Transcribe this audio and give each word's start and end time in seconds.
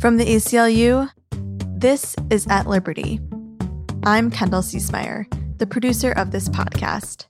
From 0.00 0.16
the 0.16 0.24
ACLU, 0.24 1.10
this 1.78 2.16
is 2.30 2.46
At 2.46 2.66
Liberty. 2.66 3.20
I'm 4.02 4.30
Kendall 4.30 4.62
Ciesemier, 4.62 5.26
the 5.58 5.66
producer 5.66 6.10
of 6.10 6.30
this 6.30 6.48
podcast. 6.48 7.26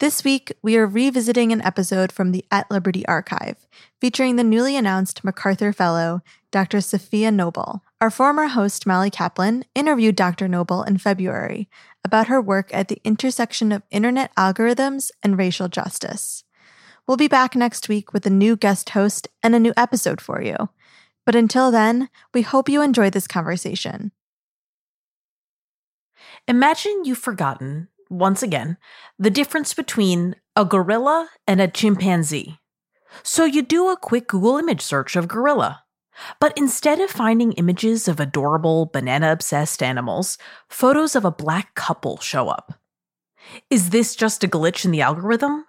This 0.00 0.24
week, 0.24 0.54
we 0.60 0.76
are 0.76 0.88
revisiting 0.88 1.52
an 1.52 1.62
episode 1.62 2.10
from 2.10 2.32
the 2.32 2.44
At 2.50 2.68
Liberty 2.68 3.06
archive 3.06 3.68
featuring 4.00 4.34
the 4.34 4.42
newly 4.42 4.76
announced 4.76 5.22
MacArthur 5.22 5.72
Fellow, 5.72 6.20
Dr. 6.50 6.78
Safiya 6.78 7.32
Noble. 7.32 7.84
Our 8.00 8.10
former 8.10 8.48
host, 8.48 8.88
Molly 8.88 9.08
Kaplan, 9.08 9.66
interviewed 9.76 10.16
Dr. 10.16 10.48
Noble 10.48 10.82
in 10.82 10.98
February 10.98 11.68
about 12.04 12.26
her 12.26 12.42
work 12.42 12.74
at 12.74 12.88
the 12.88 13.00
intersection 13.04 13.70
of 13.70 13.84
internet 13.92 14.34
algorithms 14.34 15.12
and 15.22 15.38
racial 15.38 15.68
justice. 15.68 16.42
We'll 17.06 17.16
be 17.18 17.28
back 17.28 17.54
next 17.54 17.88
week 17.88 18.12
with 18.14 18.24
a 18.24 18.30
new 18.30 18.56
guest 18.56 18.90
host 18.90 19.28
and 19.42 19.54
a 19.54 19.60
new 19.60 19.74
episode 19.76 20.20
for 20.22 20.40
you. 20.40 20.56
But 21.26 21.34
until 21.34 21.70
then, 21.70 22.08
we 22.32 22.42
hope 22.42 22.68
you 22.68 22.80
enjoy 22.80 23.10
this 23.10 23.26
conversation. 23.26 24.12
Imagine 26.48 27.04
you've 27.04 27.18
forgotten, 27.18 27.88
once 28.08 28.42
again, 28.42 28.78
the 29.18 29.30
difference 29.30 29.74
between 29.74 30.36
a 30.56 30.64
gorilla 30.64 31.28
and 31.46 31.60
a 31.60 31.68
chimpanzee. 31.68 32.58
So 33.22 33.44
you 33.44 33.62
do 33.62 33.90
a 33.90 33.96
quick 33.96 34.28
Google 34.28 34.56
image 34.56 34.80
search 34.80 35.14
of 35.14 35.28
gorilla. 35.28 35.84
But 36.40 36.56
instead 36.56 37.00
of 37.00 37.10
finding 37.10 37.52
images 37.52 38.08
of 38.08 38.20
adorable 38.20 38.86
banana 38.86 39.32
obsessed 39.32 39.82
animals, 39.82 40.38
photos 40.68 41.16
of 41.16 41.24
a 41.24 41.30
black 41.30 41.74
couple 41.74 42.18
show 42.18 42.48
up. 42.48 42.80
Is 43.68 43.90
this 43.90 44.14
just 44.14 44.44
a 44.44 44.48
glitch 44.48 44.84
in 44.84 44.90
the 44.90 45.02
algorithm? 45.02 45.64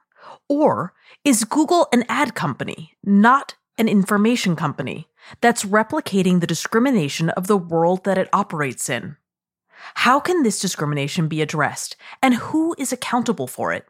Or 0.47 0.93
is 1.25 1.43
Google 1.43 1.87
an 1.91 2.05
ad 2.07 2.35
company, 2.35 2.93
not 3.03 3.55
an 3.79 3.89
information 3.89 4.55
company, 4.55 5.09
that's 5.41 5.65
replicating 5.65 6.39
the 6.39 6.47
discrimination 6.47 7.31
of 7.31 7.47
the 7.47 7.57
world 7.57 8.03
that 8.03 8.19
it 8.19 8.29
operates 8.31 8.89
in? 8.89 9.17
How 9.95 10.19
can 10.19 10.43
this 10.43 10.59
discrimination 10.59 11.27
be 11.27 11.41
addressed, 11.41 11.97
and 12.21 12.35
who 12.35 12.75
is 12.77 12.93
accountable 12.93 13.47
for 13.47 13.73
it? 13.73 13.87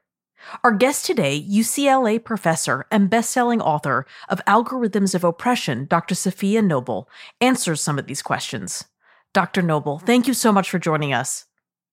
Our 0.64 0.72
guest 0.72 1.06
today, 1.06 1.46
UCLA 1.46 2.24
professor 2.24 2.86
and 2.90 3.10
best-selling 3.10 3.62
author 3.62 4.06
of 4.30 4.44
Algorithms 4.46 5.14
of 5.14 5.26
Oppression, 5.26 5.88
Dr. 5.90 6.16
Safiya 6.16 6.64
Noble, 6.64 7.10
answers 7.42 7.82
some 7.82 8.00
of 8.00 8.08
these 8.08 8.22
questions. 8.22 8.86
Dr. 9.34 9.62
Noble, 9.62 10.00
thank 10.00 10.26
you 10.28 10.34
so 10.34 10.54
much 10.54 10.70
for 10.70 10.80
joining 10.80 11.14
us. 11.14 11.46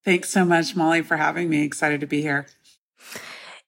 Thanks 0.05 0.31
so 0.31 0.45
much, 0.45 0.77
Molly, 0.77 1.03
for 1.03 1.17
having 1.17 1.51
me. 1.51 1.65
Excited 1.65 2.01
to 2.01 2.07
be 2.07 2.23
here. 2.23 2.47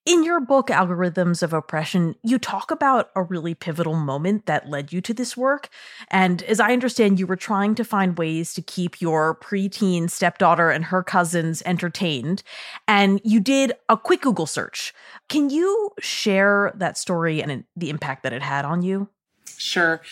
In 0.07 0.23
your 0.23 0.39
book, 0.39 0.67
Algorithms 0.67 1.43
of 1.43 1.55
Oppression, 1.55 2.15
you 2.23 2.39
talk 2.39 2.71
about 2.71 3.11
a 3.17 3.23
really 3.23 3.55
pivotal 3.55 3.95
moment 3.95 4.45
that 4.45 4.69
led 4.69 4.93
you 4.93 5.01
to 5.01 5.15
this 5.15 5.35
work. 5.35 5.71
And 6.11 6.43
as 6.43 6.61
I 6.61 6.75
understand, 6.75 7.19
you 7.19 7.27
were 7.27 7.37
trying 7.37 7.75
to 7.77 7.85
find 7.85 8.19
ways 8.19 8.53
to 8.53 8.61
keep 8.61 9.01
your 9.01 9.35
preteen 9.37 10.11
stepdaughter 10.11 10.69
and 10.69 10.85
her 10.85 11.03
cousins 11.03 11.63
entertained. 11.65 12.43
And 12.87 13.19
you 13.25 13.41
did 13.41 13.73
a 13.89 13.97
quick 13.97 14.21
Google 14.21 14.45
search. 14.45 14.93
Can 15.31 15.49
you 15.49 15.93
share 16.01 16.73
that 16.75 16.99
story 16.99 17.43
and 17.43 17.65
the 17.75 17.89
impact 17.89 18.25
that 18.25 18.35
it 18.35 18.43
had 18.43 18.67
on 18.67 18.83
you? 18.83 19.09
Sure. 19.57 20.03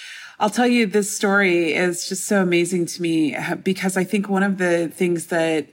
I'll 0.41 0.49
tell 0.49 0.67
you, 0.67 0.87
this 0.87 1.15
story 1.15 1.75
is 1.75 2.09
just 2.09 2.25
so 2.25 2.41
amazing 2.41 2.87
to 2.87 3.03
me 3.03 3.37
uh, 3.37 3.57
because 3.57 3.99
I 3.99 4.05
think 4.05 4.27
one 4.27 4.43
of 4.43 4.57
the 4.57 4.89
things 4.89 5.27
that 5.27 5.69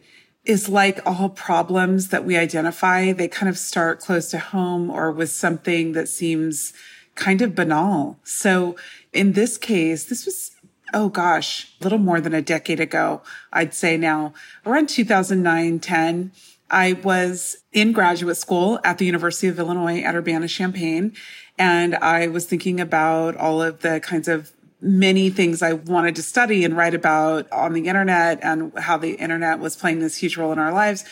is 0.49 0.67
like 0.67 0.99
all 1.05 1.29
problems 1.29 2.09
that 2.09 2.25
we 2.25 2.35
identify. 2.35 3.11
They 3.11 3.27
kind 3.27 3.47
of 3.47 3.57
start 3.57 3.99
close 3.99 4.31
to 4.31 4.39
home 4.39 4.89
or 4.89 5.11
with 5.11 5.29
something 5.29 5.91
that 5.91 6.09
seems 6.09 6.73
kind 7.13 7.43
of 7.43 7.53
banal. 7.53 8.17
So 8.23 8.75
in 9.13 9.33
this 9.33 9.59
case, 9.59 10.05
this 10.05 10.25
was, 10.25 10.49
oh 10.91 11.09
gosh, 11.09 11.71
a 11.79 11.83
little 11.83 11.99
more 11.99 12.19
than 12.19 12.33
a 12.33 12.41
decade 12.41 12.79
ago, 12.79 13.21
I'd 13.53 13.75
say 13.75 13.95
now, 13.95 14.33
around 14.65 14.89
2009, 14.89 15.79
10. 15.79 16.31
I 16.71 16.93
was 16.93 17.57
in 17.71 17.91
graduate 17.91 18.37
school 18.37 18.79
at 18.83 18.97
the 18.97 19.05
University 19.05 19.47
of 19.47 19.59
Illinois 19.59 20.01
at 20.01 20.15
Urbana-Champaign, 20.15 21.13
and 21.59 21.95
I 21.95 22.27
was 22.27 22.45
thinking 22.45 22.79
about 22.79 23.35
all 23.35 23.61
of 23.61 23.81
the 23.81 23.99
kinds 23.99 24.27
of 24.27 24.51
many 24.81 25.29
things 25.29 25.61
I 25.61 25.73
wanted 25.73 26.15
to 26.15 26.23
study 26.23 26.63
and 26.63 26.75
write 26.75 26.93
about 26.93 27.51
on 27.51 27.73
the 27.73 27.87
internet 27.87 28.39
and 28.41 28.77
how 28.77 28.97
the 28.97 29.15
internet 29.15 29.59
was 29.59 29.75
playing 29.75 29.99
this 29.99 30.17
huge 30.17 30.37
role 30.37 30.51
in 30.53 30.59
our 30.59 30.71
lives. 30.71 31.03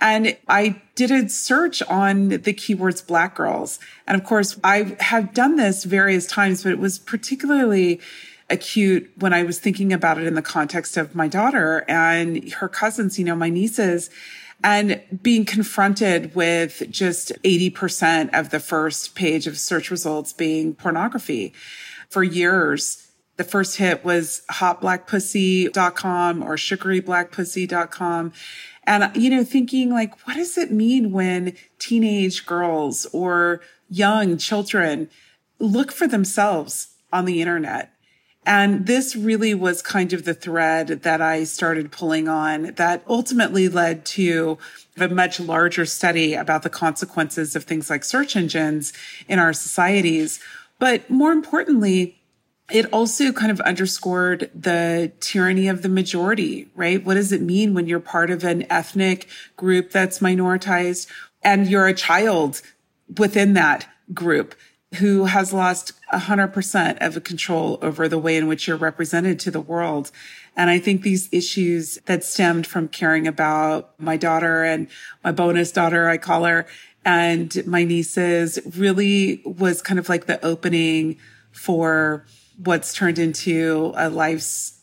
And 0.00 0.36
I 0.48 0.82
did 0.96 1.10
a 1.10 1.28
search 1.28 1.82
on 1.82 2.30
the 2.30 2.38
keywords 2.52 3.06
black 3.06 3.36
girls. 3.36 3.78
And 4.06 4.20
of 4.20 4.26
course, 4.26 4.58
I 4.64 4.96
have 4.98 5.32
done 5.34 5.56
this 5.56 5.84
various 5.84 6.26
times, 6.26 6.64
but 6.64 6.72
it 6.72 6.78
was 6.78 6.98
particularly 6.98 8.00
acute 8.50 9.10
when 9.16 9.32
I 9.32 9.44
was 9.44 9.60
thinking 9.60 9.92
about 9.92 10.18
it 10.18 10.26
in 10.26 10.34
the 10.34 10.42
context 10.42 10.96
of 10.96 11.14
my 11.14 11.28
daughter 11.28 11.84
and 11.88 12.52
her 12.54 12.68
cousins, 12.68 13.18
you 13.18 13.24
know, 13.24 13.36
my 13.36 13.48
nieces 13.48 14.10
and 14.64 15.00
being 15.22 15.44
confronted 15.44 16.34
with 16.34 16.84
just 16.90 17.32
80% 17.42 18.30
of 18.32 18.50
the 18.50 18.60
first 18.60 19.14
page 19.14 19.46
of 19.46 19.58
search 19.58 19.90
results 19.90 20.32
being 20.32 20.74
pornography. 20.74 21.52
For 22.08 22.22
years, 22.22 23.01
the 23.36 23.44
first 23.44 23.76
hit 23.76 24.04
was 24.04 24.42
hotblackpussy.com 24.50 26.42
or 26.42 26.56
sugaryblackpussy.com. 26.56 28.32
And, 28.84 29.16
you 29.16 29.30
know, 29.30 29.44
thinking 29.44 29.90
like, 29.90 30.26
what 30.26 30.34
does 30.34 30.58
it 30.58 30.70
mean 30.70 31.12
when 31.12 31.54
teenage 31.78 32.46
girls 32.46 33.06
or 33.12 33.60
young 33.88 34.36
children 34.38 35.08
look 35.58 35.92
for 35.92 36.06
themselves 36.06 36.88
on 37.12 37.24
the 37.24 37.40
internet? 37.40 37.92
And 38.44 38.86
this 38.86 39.14
really 39.14 39.54
was 39.54 39.82
kind 39.82 40.12
of 40.12 40.24
the 40.24 40.34
thread 40.34 40.88
that 40.88 41.20
I 41.20 41.44
started 41.44 41.92
pulling 41.92 42.28
on 42.28 42.74
that 42.74 43.04
ultimately 43.06 43.68
led 43.68 44.04
to 44.06 44.58
a 44.98 45.08
much 45.08 45.38
larger 45.38 45.86
study 45.86 46.34
about 46.34 46.64
the 46.64 46.70
consequences 46.70 47.54
of 47.54 47.62
things 47.64 47.88
like 47.88 48.02
search 48.02 48.34
engines 48.34 48.92
in 49.28 49.38
our 49.38 49.52
societies. 49.52 50.40
But 50.80 51.08
more 51.08 51.30
importantly, 51.30 52.18
it 52.72 52.92
also 52.92 53.32
kind 53.32 53.50
of 53.52 53.60
underscored 53.60 54.50
the 54.54 55.12
tyranny 55.20 55.68
of 55.68 55.82
the 55.82 55.88
majority, 55.88 56.68
right? 56.74 57.04
What 57.04 57.14
does 57.14 57.30
it 57.30 57.42
mean 57.42 57.74
when 57.74 57.86
you're 57.86 58.00
part 58.00 58.30
of 58.30 58.44
an 58.44 58.64
ethnic 58.70 59.28
group 59.56 59.90
that's 59.90 60.20
minoritized 60.20 61.06
and 61.42 61.68
you're 61.68 61.86
a 61.86 61.94
child 61.94 62.62
within 63.18 63.52
that 63.54 63.86
group 64.14 64.54
who 64.96 65.26
has 65.26 65.52
lost 65.52 65.92
100% 66.12 66.98
of 67.00 67.24
control 67.24 67.78
over 67.82 68.08
the 68.08 68.18
way 68.18 68.36
in 68.36 68.46
which 68.46 68.66
you're 68.66 68.76
represented 68.76 69.38
to 69.40 69.50
the 69.50 69.60
world? 69.60 70.10
And 70.56 70.70
I 70.70 70.78
think 70.78 71.02
these 71.02 71.28
issues 71.32 71.98
that 72.06 72.24
stemmed 72.24 72.66
from 72.66 72.88
caring 72.88 73.26
about 73.26 73.98
my 74.00 74.16
daughter 74.16 74.64
and 74.64 74.88
my 75.22 75.32
bonus 75.32 75.72
daughter, 75.72 76.08
I 76.08 76.18
call 76.18 76.44
her, 76.44 76.66
and 77.04 77.66
my 77.66 77.84
nieces 77.84 78.58
really 78.76 79.42
was 79.44 79.82
kind 79.82 79.98
of 79.98 80.08
like 80.08 80.26
the 80.26 80.42
opening 80.44 81.18
for 81.50 82.24
what's 82.56 82.94
turned 82.94 83.18
into 83.18 83.92
a 83.96 84.10
life's 84.10 84.80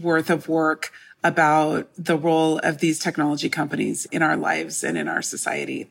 worth 0.00 0.30
of 0.30 0.48
work 0.48 0.92
about 1.24 1.88
the 1.96 2.16
role 2.16 2.58
of 2.58 2.78
these 2.78 2.98
technology 2.98 3.48
companies 3.48 4.06
in 4.06 4.22
our 4.22 4.36
lives 4.36 4.82
and 4.82 4.98
in 4.98 5.08
our 5.08 5.22
society. 5.22 5.90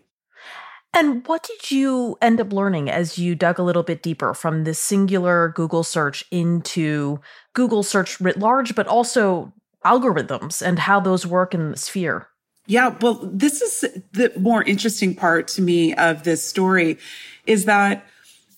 And 0.94 1.26
what 1.26 1.44
did 1.44 1.72
you 1.72 2.18
end 2.22 2.42
up 2.42 2.52
learning 2.52 2.90
as 2.90 3.18
you 3.18 3.34
dug 3.34 3.58
a 3.58 3.64
little 3.64 3.84
bit 3.84 4.04
deeper 4.04 4.34
from 4.34 4.66
this 4.66 4.78
singular 4.78 5.54
Google 5.56 5.84
search 5.84 6.26
into 6.32 7.22
Google 7.54 7.82
search 7.82 8.20
writ 8.20 8.38
large, 8.38 8.76
but 8.76 8.88
also 8.88 9.54
algorithms 9.86 10.62
and 10.62 10.80
how 10.80 11.00
those 11.00 11.26
work 11.26 11.54
in 11.54 11.72
the 11.72 11.78
sphere? 11.78 12.28
Yeah, 12.68 12.96
well, 13.02 13.20
this 13.24 13.62
is 13.62 14.02
the 14.12 14.32
more 14.38 14.64
interesting 14.64 15.16
part 15.16 15.48
to 15.50 15.62
me 15.62 15.96
of 15.96 16.24
this 16.24 16.44
story 16.44 16.98
is 17.46 17.66
that 17.66 18.06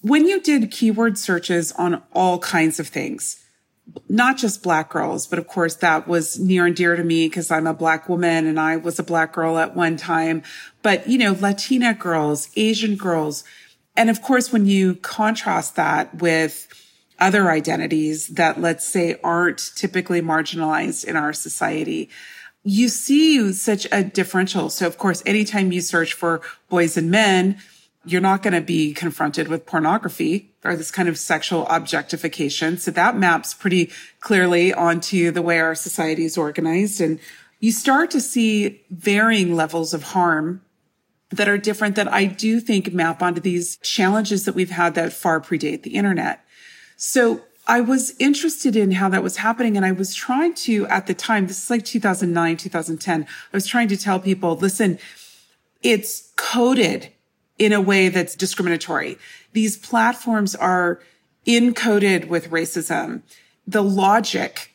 when 0.04 0.28
you 0.28 0.42
did 0.42 0.70
keyword 0.70 1.18
searches 1.18 1.72
on 1.72 2.04
all 2.14 2.38
kinds 2.38 2.78
of 2.78 2.90
things, 2.90 3.42
not 4.10 4.38
just 4.38 4.62
black 4.62 4.90
girls, 4.90 5.26
but 5.28 5.40
of 5.40 5.48
course 5.48 5.76
that 5.76 6.08
was 6.08 6.38
near 6.38 6.66
and 6.66 6.76
dear 6.76 6.96
to 6.98 7.04
me 7.04 7.28
because 7.28 7.50
I'm 7.50 7.68
a 7.68 7.74
black 7.74 8.10
woman 8.10 8.46
and 8.46 8.60
I 8.60 8.76
was 8.76 9.00
a 9.00 9.04
black 9.04 9.32
girl 9.32 9.58
at 9.58 9.76
one 9.76 9.96
time. 9.96 10.44
But, 10.82 11.08
you 11.08 11.18
know, 11.18 11.36
Latina 11.40 11.94
girls, 11.94 12.50
Asian 12.58 12.98
girls. 12.98 13.46
And 13.96 14.10
of 14.10 14.22
course, 14.22 14.52
when 14.52 14.66
you 14.66 14.96
contrast 14.96 15.78
that 15.78 16.16
with 16.16 16.68
other 17.20 17.50
identities 17.50 18.28
that 18.28 18.60
let's 18.60 18.86
say 18.86 19.18
aren't 19.24 19.72
typically 19.76 20.22
marginalized 20.22 21.06
in 21.06 21.16
our 21.16 21.32
society, 21.32 22.10
you 22.64 22.90
see 22.90 23.54
such 23.54 23.88
a 23.90 24.04
differential. 24.04 24.70
So 24.70 24.86
of 24.86 24.98
course, 24.98 25.24
anytime 25.26 25.72
you 25.72 25.80
search 25.80 26.12
for 26.14 26.42
boys 26.68 26.98
and 26.98 27.10
men, 27.10 27.58
you're 28.06 28.22
not 28.22 28.44
going 28.44 28.54
to 28.54 28.62
be 28.62 28.94
confronted 28.94 29.48
with 29.48 29.66
pornography 29.66 30.52
or 30.64 30.76
this 30.76 30.92
kind 30.92 31.08
of 31.08 31.18
sexual 31.18 31.68
objectification. 31.68 32.78
So 32.78 32.92
that 32.92 33.18
maps 33.18 33.54
pretty 33.54 33.92
clearly 34.20 34.74
onto 34.74 35.32
the 35.32 35.42
way 35.42 35.60
our 35.60 35.76
society 35.76 36.26
is 36.26 36.38
organized. 36.38 37.00
And 37.00 37.20
you 37.60 37.72
start 37.72 38.12
to 38.12 38.22
see 38.22 38.82
varying 38.90 39.56
levels 39.56 39.94
of 39.94 40.04
harm 40.04 40.62
that 41.30 41.48
are 41.48 41.58
different 41.58 41.96
that 41.96 42.12
I 42.12 42.26
do 42.26 42.60
think 42.60 42.94
map 42.94 43.22
onto 43.24 43.42
these 43.42 43.78
challenges 43.78 44.46
that 44.46 44.54
we've 44.54 44.70
had 44.70 44.96
that 44.96 45.14
far 45.14 45.40
predate 45.40 45.84
the 45.84 45.96
internet. 45.96 46.46
So 46.98 47.42
I 47.66 47.80
was 47.82 48.14
interested 48.20 48.76
in 48.76 48.92
how 48.92 49.10
that 49.10 49.24
was 49.24 49.38
happening. 49.38 49.78
And 49.78 49.86
I 49.86 49.94
was 49.94 50.14
trying 50.14 50.54
to, 50.56 50.86
at 50.88 51.08
the 51.08 51.14
time, 51.14 51.48
this 51.48 51.64
is 51.64 51.70
like 51.70 51.86
2009, 51.86 52.58
2010, 52.58 53.24
I 53.24 53.28
was 53.54 53.66
trying 53.66 53.88
to 53.88 53.98
tell 53.98 54.20
people, 54.20 54.58
listen, 54.58 55.00
it's 55.82 56.32
coded 56.36 57.12
in 57.58 57.74
a 57.74 57.82
way 57.82 58.10
that's 58.10 58.36
discriminatory. 58.36 59.18
These 59.54 59.78
platforms 59.78 60.56
are 60.56 61.00
encoded 61.46 62.28
with 62.28 62.50
racism. 62.50 63.22
The 63.68 63.84
logic 63.84 64.74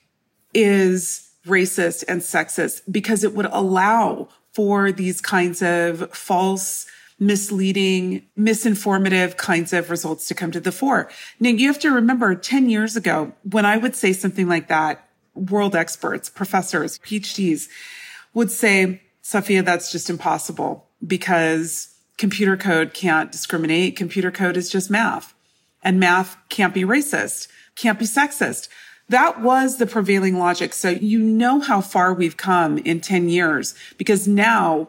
is 0.55 1.31
racist 1.47 2.05
and 2.09 2.21
sexist 2.21 2.83
because 2.91 3.25
it 3.25 3.35
would 3.35 3.47
allow 3.47 4.29
for 4.53 4.93
these 4.93 5.21
kinds 5.21 5.63
of 5.63 6.11
false 6.15 6.87
misleading, 7.21 8.25
misinformative 8.39 9.37
kinds 9.37 9.73
of 9.73 9.91
results 9.91 10.29
to 10.29 10.35
come 10.35 10.53
to 10.53 10.61
the 10.61 10.71
fore. 10.71 11.11
Now 11.41 11.51
you 11.51 11.67
have 11.67 11.81
to 11.81 11.91
remember 11.91 12.35
10 12.35 12.69
years 12.69 12.97
ago, 12.97 13.33
when 13.43 13.67
I 13.67 13.77
would 13.77 13.97
say 13.97 14.13
something 14.13 14.49
like 14.49 14.69
that, 14.69 15.09
world 15.35 15.75
experts, 15.75 16.29
professors, 16.29 16.99
PhDs 16.99 17.69
would 18.35 18.51
say, 18.51 19.03
Safiya, 19.23 19.65
that's 19.65 19.91
just 19.91 20.11
impossible 20.11 20.87
because 21.05 21.95
computer 22.19 22.57
code 22.57 22.93
can't 22.93 23.33
discriminate. 23.33 23.97
Computer 23.97 24.31
code 24.31 24.57
is 24.57 24.71
just 24.71 24.91
math 24.91 25.35
and 25.83 25.99
math 25.99 26.37
can't 26.49 26.75
be 26.75 26.83
racist, 26.83 27.49
can't 27.77 27.99
be 27.99 28.05
sexist. 28.05 28.69
That 29.09 29.41
was 29.41 29.79
the 29.79 29.87
prevailing 29.87 30.39
logic. 30.39 30.75
So 30.75 30.91
you 30.91 31.19
know 31.19 31.61
how 31.61 31.81
far 31.81 32.13
we've 32.13 32.37
come 32.37 32.77
in 32.79 33.01
10 33.01 33.31
years 33.31 33.75
because 33.97 34.29
now 34.29 34.89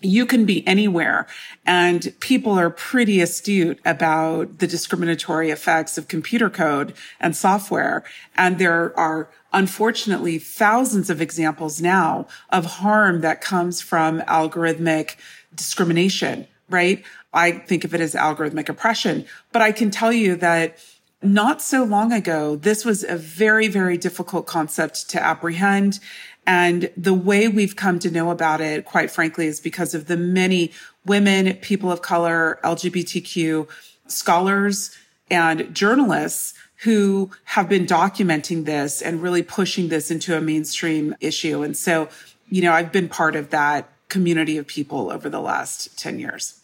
you 0.00 0.26
can 0.26 0.44
be 0.44 0.66
anywhere 0.66 1.26
and 1.64 2.12
people 2.20 2.52
are 2.52 2.68
pretty 2.68 3.20
astute 3.20 3.78
about 3.84 4.58
the 4.58 4.66
discriminatory 4.66 5.50
effects 5.50 5.96
of 5.96 6.08
computer 6.08 6.50
code 6.50 6.94
and 7.20 7.36
software. 7.36 8.04
And 8.36 8.58
there 8.58 8.98
are 8.98 9.30
unfortunately 9.52 10.38
thousands 10.38 11.08
of 11.08 11.22
examples 11.22 11.80
now 11.80 12.26
of 12.50 12.66
harm 12.66 13.20
that 13.20 13.40
comes 13.40 13.80
from 13.80 14.20
algorithmic 14.22 15.16
discrimination, 15.54 16.46
right? 16.68 17.04
I 17.32 17.52
think 17.52 17.84
of 17.84 17.94
it 17.94 18.00
as 18.00 18.14
algorithmic 18.14 18.68
oppression, 18.68 19.26
but 19.52 19.62
I 19.62 19.72
can 19.72 19.90
tell 19.90 20.12
you 20.12 20.36
that 20.36 20.78
not 21.22 21.62
so 21.62 21.84
long 21.84 22.12
ago, 22.12 22.56
this 22.56 22.84
was 22.84 23.02
a 23.02 23.16
very, 23.16 23.66
very 23.68 23.96
difficult 23.96 24.46
concept 24.46 25.08
to 25.10 25.22
apprehend. 25.22 25.98
And 26.46 26.90
the 26.96 27.14
way 27.14 27.48
we've 27.48 27.76
come 27.76 27.98
to 28.00 28.10
know 28.10 28.30
about 28.30 28.60
it, 28.60 28.84
quite 28.84 29.10
frankly, 29.10 29.46
is 29.46 29.58
because 29.60 29.94
of 29.94 30.06
the 30.06 30.18
many 30.18 30.72
women, 31.06 31.54
people 31.56 31.90
of 31.90 32.02
color, 32.02 32.58
LGBTQ 32.62 33.66
scholars 34.06 34.96
and 35.30 35.74
journalists 35.74 36.54
who 36.82 37.30
have 37.44 37.68
been 37.68 37.86
documenting 37.86 38.66
this 38.66 39.00
and 39.00 39.22
really 39.22 39.42
pushing 39.42 39.88
this 39.88 40.10
into 40.10 40.36
a 40.36 40.40
mainstream 40.40 41.14
issue. 41.20 41.62
And 41.62 41.74
so, 41.74 42.10
you 42.50 42.60
know, 42.60 42.72
I've 42.72 42.92
been 42.92 43.08
part 43.08 43.36
of 43.36 43.48
that 43.50 43.88
community 44.14 44.56
of 44.58 44.68
people 44.68 45.10
over 45.10 45.28
the 45.28 45.40
last 45.40 45.98
10 45.98 46.20
years. 46.20 46.60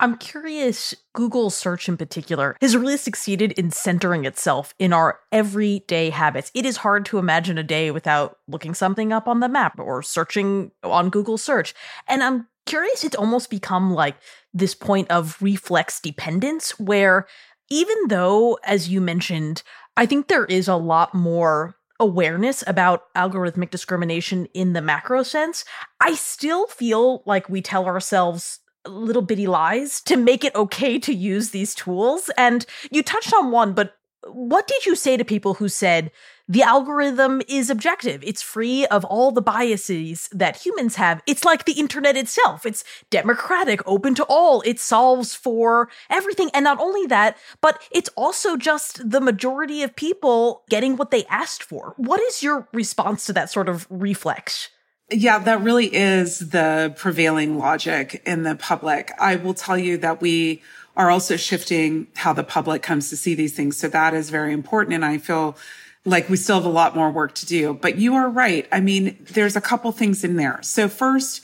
I'm 0.00 0.16
curious, 0.16 0.94
Google 1.12 1.50
search 1.50 1.90
in 1.90 1.98
particular 1.98 2.56
has 2.62 2.74
really 2.74 2.96
succeeded 2.96 3.52
in 3.52 3.70
centering 3.70 4.24
itself 4.24 4.74
in 4.78 4.94
our 4.94 5.20
everyday 5.30 6.08
habits. 6.08 6.50
It 6.54 6.64
is 6.64 6.78
hard 6.78 7.04
to 7.06 7.18
imagine 7.18 7.58
a 7.58 7.62
day 7.62 7.90
without 7.90 8.38
looking 8.48 8.72
something 8.72 9.12
up 9.12 9.28
on 9.28 9.40
the 9.40 9.48
map 9.48 9.78
or 9.78 10.02
searching 10.02 10.72
on 10.82 11.10
Google 11.10 11.36
search. 11.36 11.74
And 12.08 12.22
I'm 12.22 12.48
curious, 12.64 13.04
it's 13.04 13.14
almost 13.14 13.50
become 13.50 13.92
like 13.92 14.16
this 14.54 14.74
point 14.74 15.10
of 15.10 15.36
reflex 15.42 16.00
dependence 16.00 16.80
where 16.80 17.26
even 17.68 17.96
though, 18.08 18.58
as 18.64 18.88
you 18.88 19.02
mentioned, 19.02 19.62
I 19.98 20.06
think 20.06 20.28
there 20.28 20.46
is 20.46 20.66
a 20.66 20.76
lot 20.76 21.14
more 21.14 21.76
awareness 22.00 22.64
about 22.66 23.12
algorithmic 23.14 23.70
discrimination 23.70 24.46
in 24.54 24.72
the 24.72 24.82
macro 24.82 25.22
sense, 25.22 25.64
I 26.00 26.14
still 26.14 26.66
feel 26.66 27.22
like 27.26 27.48
we 27.48 27.62
tell 27.62 27.86
ourselves 27.86 28.60
little 28.86 29.22
bitty 29.22 29.46
lies 29.46 30.00
to 30.02 30.16
make 30.16 30.44
it 30.44 30.54
okay 30.54 30.98
to 30.98 31.14
use 31.14 31.50
these 31.50 31.74
tools. 31.74 32.30
And 32.36 32.66
you 32.90 33.02
touched 33.02 33.32
on 33.32 33.50
one, 33.50 33.72
but 33.72 33.96
what 34.26 34.66
did 34.66 34.86
you 34.86 34.94
say 34.94 35.16
to 35.16 35.24
people 35.24 35.54
who 35.54 35.68
said 35.68 36.10
the 36.48 36.62
algorithm 36.62 37.42
is 37.48 37.70
objective? 37.70 38.22
It's 38.24 38.42
free 38.42 38.86
of 38.86 39.04
all 39.04 39.30
the 39.30 39.40
biases 39.40 40.28
that 40.32 40.56
humans 40.56 40.96
have. 40.96 41.22
It's 41.26 41.44
like 41.44 41.64
the 41.64 41.72
internet 41.72 42.16
itself. 42.16 42.66
It's 42.66 42.84
democratic, 43.10 43.86
open 43.86 44.14
to 44.16 44.24
all. 44.24 44.62
It 44.62 44.78
solves 44.78 45.34
for 45.34 45.88
everything. 46.10 46.50
And 46.52 46.64
not 46.64 46.80
only 46.80 47.06
that, 47.06 47.36
but 47.60 47.82
it's 47.90 48.10
also 48.16 48.56
just 48.56 49.10
the 49.10 49.20
majority 49.20 49.82
of 49.82 49.96
people 49.96 50.64
getting 50.68 50.96
what 50.96 51.10
they 51.10 51.24
asked 51.26 51.62
for. 51.62 51.94
What 51.96 52.20
is 52.20 52.42
your 52.42 52.68
response 52.72 53.24
to 53.26 53.32
that 53.32 53.50
sort 53.50 53.68
of 53.68 53.86
reflex? 53.88 54.68
Yeah, 55.10 55.38
that 55.38 55.60
really 55.60 55.94
is 55.94 56.50
the 56.50 56.94
prevailing 56.96 57.58
logic 57.58 58.22
in 58.26 58.42
the 58.42 58.54
public. 58.54 59.12
I 59.18 59.36
will 59.36 59.54
tell 59.54 59.78
you 59.78 59.98
that 59.98 60.20
we 60.20 60.62
are 60.96 61.10
also 61.10 61.36
shifting 61.36 62.06
how 62.14 62.32
the 62.32 62.44
public 62.44 62.82
comes 62.82 63.10
to 63.10 63.16
see 63.16 63.34
these 63.34 63.54
things. 63.54 63.76
So 63.76 63.88
that 63.88 64.14
is 64.14 64.30
very 64.30 64.52
important. 64.52 64.94
And 64.94 65.04
I 65.04 65.18
feel 65.18 65.56
like 66.04 66.28
we 66.28 66.36
still 66.36 66.56
have 66.56 66.64
a 66.64 66.68
lot 66.68 66.94
more 66.94 67.10
work 67.10 67.34
to 67.36 67.46
do, 67.46 67.74
but 67.74 67.96
you 67.96 68.14
are 68.14 68.28
right. 68.28 68.68
I 68.70 68.80
mean, 68.80 69.16
there's 69.32 69.56
a 69.56 69.60
couple 69.60 69.90
things 69.92 70.22
in 70.22 70.36
there. 70.36 70.58
So 70.62 70.88
first, 70.88 71.42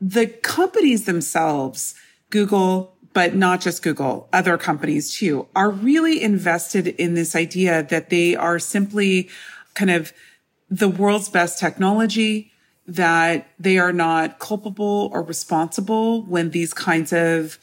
the 0.00 0.26
companies 0.26 1.06
themselves, 1.06 1.94
Google, 2.30 2.94
but 3.14 3.34
not 3.34 3.62
just 3.62 3.82
Google, 3.82 4.28
other 4.32 4.58
companies 4.58 5.14
too, 5.14 5.48
are 5.56 5.70
really 5.70 6.22
invested 6.22 6.86
in 6.86 7.14
this 7.14 7.34
idea 7.34 7.82
that 7.84 8.10
they 8.10 8.36
are 8.36 8.58
simply 8.58 9.30
kind 9.72 9.90
of 9.90 10.12
the 10.68 10.88
world's 10.88 11.30
best 11.30 11.58
technology 11.58 12.52
that 12.86 13.48
they 13.58 13.78
are 13.78 13.92
not 13.92 14.38
culpable 14.38 15.10
or 15.12 15.22
responsible 15.22 16.22
when 16.24 16.50
these 16.50 16.74
kinds 16.74 17.12
of, 17.12 17.58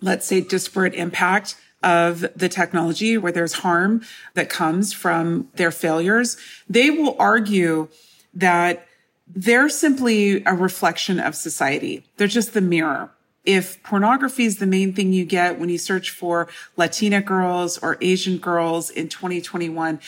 let's 0.00 0.26
say, 0.26 0.40
disparate 0.40 0.94
impact 0.94 1.56
of 1.82 2.26
the 2.34 2.48
technology 2.48 3.16
where 3.16 3.32
there's 3.32 3.54
harm 3.54 4.02
that 4.34 4.48
comes 4.48 4.92
from 4.92 5.48
their 5.54 5.70
failures, 5.70 6.36
they 6.68 6.90
will 6.90 7.16
argue 7.18 7.88
that 8.34 8.86
they're 9.26 9.68
simply 9.68 10.42
a 10.44 10.54
reflection 10.54 11.20
of 11.20 11.34
society. 11.34 12.04
They're 12.16 12.26
just 12.26 12.54
the 12.54 12.60
mirror. 12.60 13.10
If 13.44 13.82
pornography 13.82 14.44
is 14.44 14.58
the 14.58 14.66
main 14.66 14.92
thing 14.92 15.12
you 15.12 15.24
get 15.24 15.58
when 15.58 15.68
you 15.68 15.78
search 15.78 16.10
for 16.10 16.48
Latina 16.76 17.22
girls 17.22 17.78
or 17.78 17.96
Asian 18.00 18.38
girls 18.38 18.90
in 18.90 19.08
2021, 19.08 20.00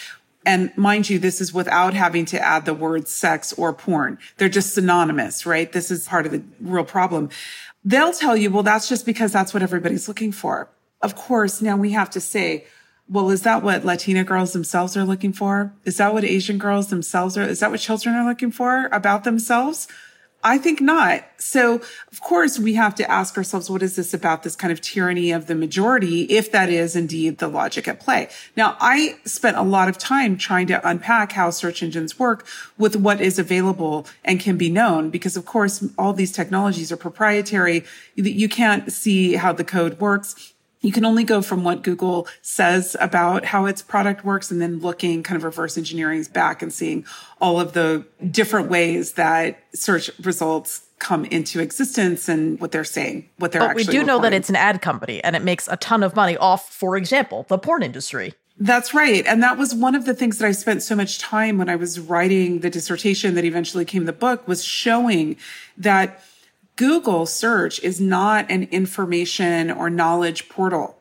and 0.44 0.76
mind 0.76 1.08
you, 1.10 1.18
this 1.18 1.40
is 1.40 1.52
without 1.52 1.94
having 1.94 2.24
to 2.26 2.40
add 2.40 2.64
the 2.64 2.74
word 2.74 3.08
sex 3.08 3.52
or 3.52 3.72
porn. 3.72 4.18
They're 4.38 4.48
just 4.48 4.74
synonymous, 4.74 5.44
right? 5.44 5.70
This 5.70 5.90
is 5.90 6.08
part 6.08 6.26
of 6.26 6.32
the 6.32 6.42
real 6.60 6.84
problem. 6.84 7.28
They'll 7.84 8.12
tell 8.12 8.36
you, 8.36 8.50
well, 8.50 8.62
that's 8.62 8.88
just 8.88 9.06
because 9.06 9.32
that's 9.32 9.52
what 9.54 9.62
everybody's 9.62 10.08
looking 10.08 10.32
for. 10.32 10.68
Of 11.02 11.16
course, 11.16 11.62
now 11.62 11.76
we 11.76 11.92
have 11.92 12.10
to 12.10 12.20
say, 12.20 12.66
well, 13.08 13.30
is 13.30 13.42
that 13.42 13.62
what 13.62 13.84
Latina 13.84 14.22
girls 14.22 14.52
themselves 14.52 14.96
are 14.96 15.04
looking 15.04 15.32
for? 15.32 15.72
Is 15.84 15.96
that 15.96 16.12
what 16.12 16.24
Asian 16.24 16.58
girls 16.58 16.88
themselves 16.88 17.36
are? 17.36 17.42
Is 17.42 17.60
that 17.60 17.70
what 17.70 17.80
children 17.80 18.14
are 18.14 18.24
looking 18.24 18.52
for 18.52 18.88
about 18.92 19.24
themselves? 19.24 19.88
I 20.42 20.56
think 20.56 20.80
not. 20.80 21.24
So, 21.36 21.82
of 22.10 22.20
course, 22.22 22.58
we 22.58 22.72
have 22.74 22.94
to 22.94 23.10
ask 23.10 23.36
ourselves, 23.36 23.68
what 23.68 23.82
is 23.82 23.96
this 23.96 24.14
about 24.14 24.42
this 24.42 24.56
kind 24.56 24.72
of 24.72 24.80
tyranny 24.80 25.32
of 25.32 25.48
the 25.48 25.54
majority, 25.54 26.22
if 26.22 26.50
that 26.52 26.70
is 26.70 26.96
indeed 26.96 27.38
the 27.38 27.48
logic 27.48 27.86
at 27.88 28.00
play? 28.00 28.30
Now, 28.56 28.76
I 28.80 29.18
spent 29.26 29.58
a 29.58 29.62
lot 29.62 29.90
of 29.90 29.98
time 29.98 30.38
trying 30.38 30.66
to 30.68 30.88
unpack 30.88 31.32
how 31.32 31.50
search 31.50 31.82
engines 31.82 32.18
work 32.18 32.46
with 32.78 32.96
what 32.96 33.20
is 33.20 33.38
available 33.38 34.06
and 34.24 34.40
can 34.40 34.56
be 34.56 34.70
known, 34.70 35.10
because 35.10 35.36
of 35.36 35.44
course, 35.44 35.84
all 35.98 36.14
these 36.14 36.32
technologies 36.32 36.90
are 36.90 36.96
proprietary. 36.96 37.84
You 38.14 38.48
can't 38.48 38.90
see 38.90 39.34
how 39.34 39.52
the 39.52 39.64
code 39.64 40.00
works 40.00 40.54
you 40.80 40.92
can 40.92 41.04
only 41.04 41.24
go 41.24 41.42
from 41.42 41.62
what 41.62 41.82
Google 41.82 42.26
says 42.42 42.96
about 43.00 43.44
how 43.44 43.66
its 43.66 43.82
product 43.82 44.24
works 44.24 44.50
and 44.50 44.60
then 44.60 44.80
looking 44.80 45.22
kind 45.22 45.36
of 45.36 45.44
reverse 45.44 45.76
engineering 45.76 46.24
back 46.32 46.62
and 46.62 46.72
seeing 46.72 47.04
all 47.40 47.60
of 47.60 47.72
the 47.74 48.04
different 48.30 48.70
ways 48.70 49.12
that 49.12 49.62
search 49.74 50.10
results 50.22 50.86
come 50.98 51.24
into 51.26 51.60
existence 51.60 52.28
and 52.28 52.60
what 52.60 52.72
they're 52.72 52.84
saying, 52.84 53.28
what 53.38 53.52
they're 53.52 53.60
but 53.60 53.74
we 53.74 53.84
do 53.84 53.88
reporting. 53.88 54.06
know 54.06 54.18
that 54.20 54.32
it's 54.32 54.50
an 54.50 54.56
ad 54.56 54.82
company 54.82 55.22
and 55.24 55.34
it 55.34 55.42
makes 55.42 55.68
a 55.68 55.76
ton 55.76 56.02
of 56.02 56.14
money 56.16 56.36
off, 56.36 56.70
for 56.70 56.96
example, 56.96 57.46
the 57.48 57.58
porn 57.58 57.82
industry. 57.82 58.34
That's 58.58 58.92
right. 58.92 59.24
And 59.26 59.42
that 59.42 59.56
was 59.56 59.74
one 59.74 59.94
of 59.94 60.04
the 60.04 60.12
things 60.12 60.36
that 60.38 60.46
I 60.46 60.52
spent 60.52 60.82
so 60.82 60.94
much 60.94 61.18
time 61.18 61.56
when 61.56 61.70
I 61.70 61.76
was 61.76 61.98
writing 61.98 62.60
the 62.60 62.68
dissertation 62.68 63.34
that 63.34 63.44
eventually 63.44 63.86
came 63.86 64.04
the 64.04 64.12
book 64.12 64.46
was 64.46 64.62
showing 64.62 65.36
that 65.78 66.22
Google 66.80 67.26
search 67.26 67.78
is 67.80 68.00
not 68.00 68.50
an 68.50 68.62
information 68.70 69.70
or 69.70 69.90
knowledge 69.90 70.48
portal. 70.48 70.96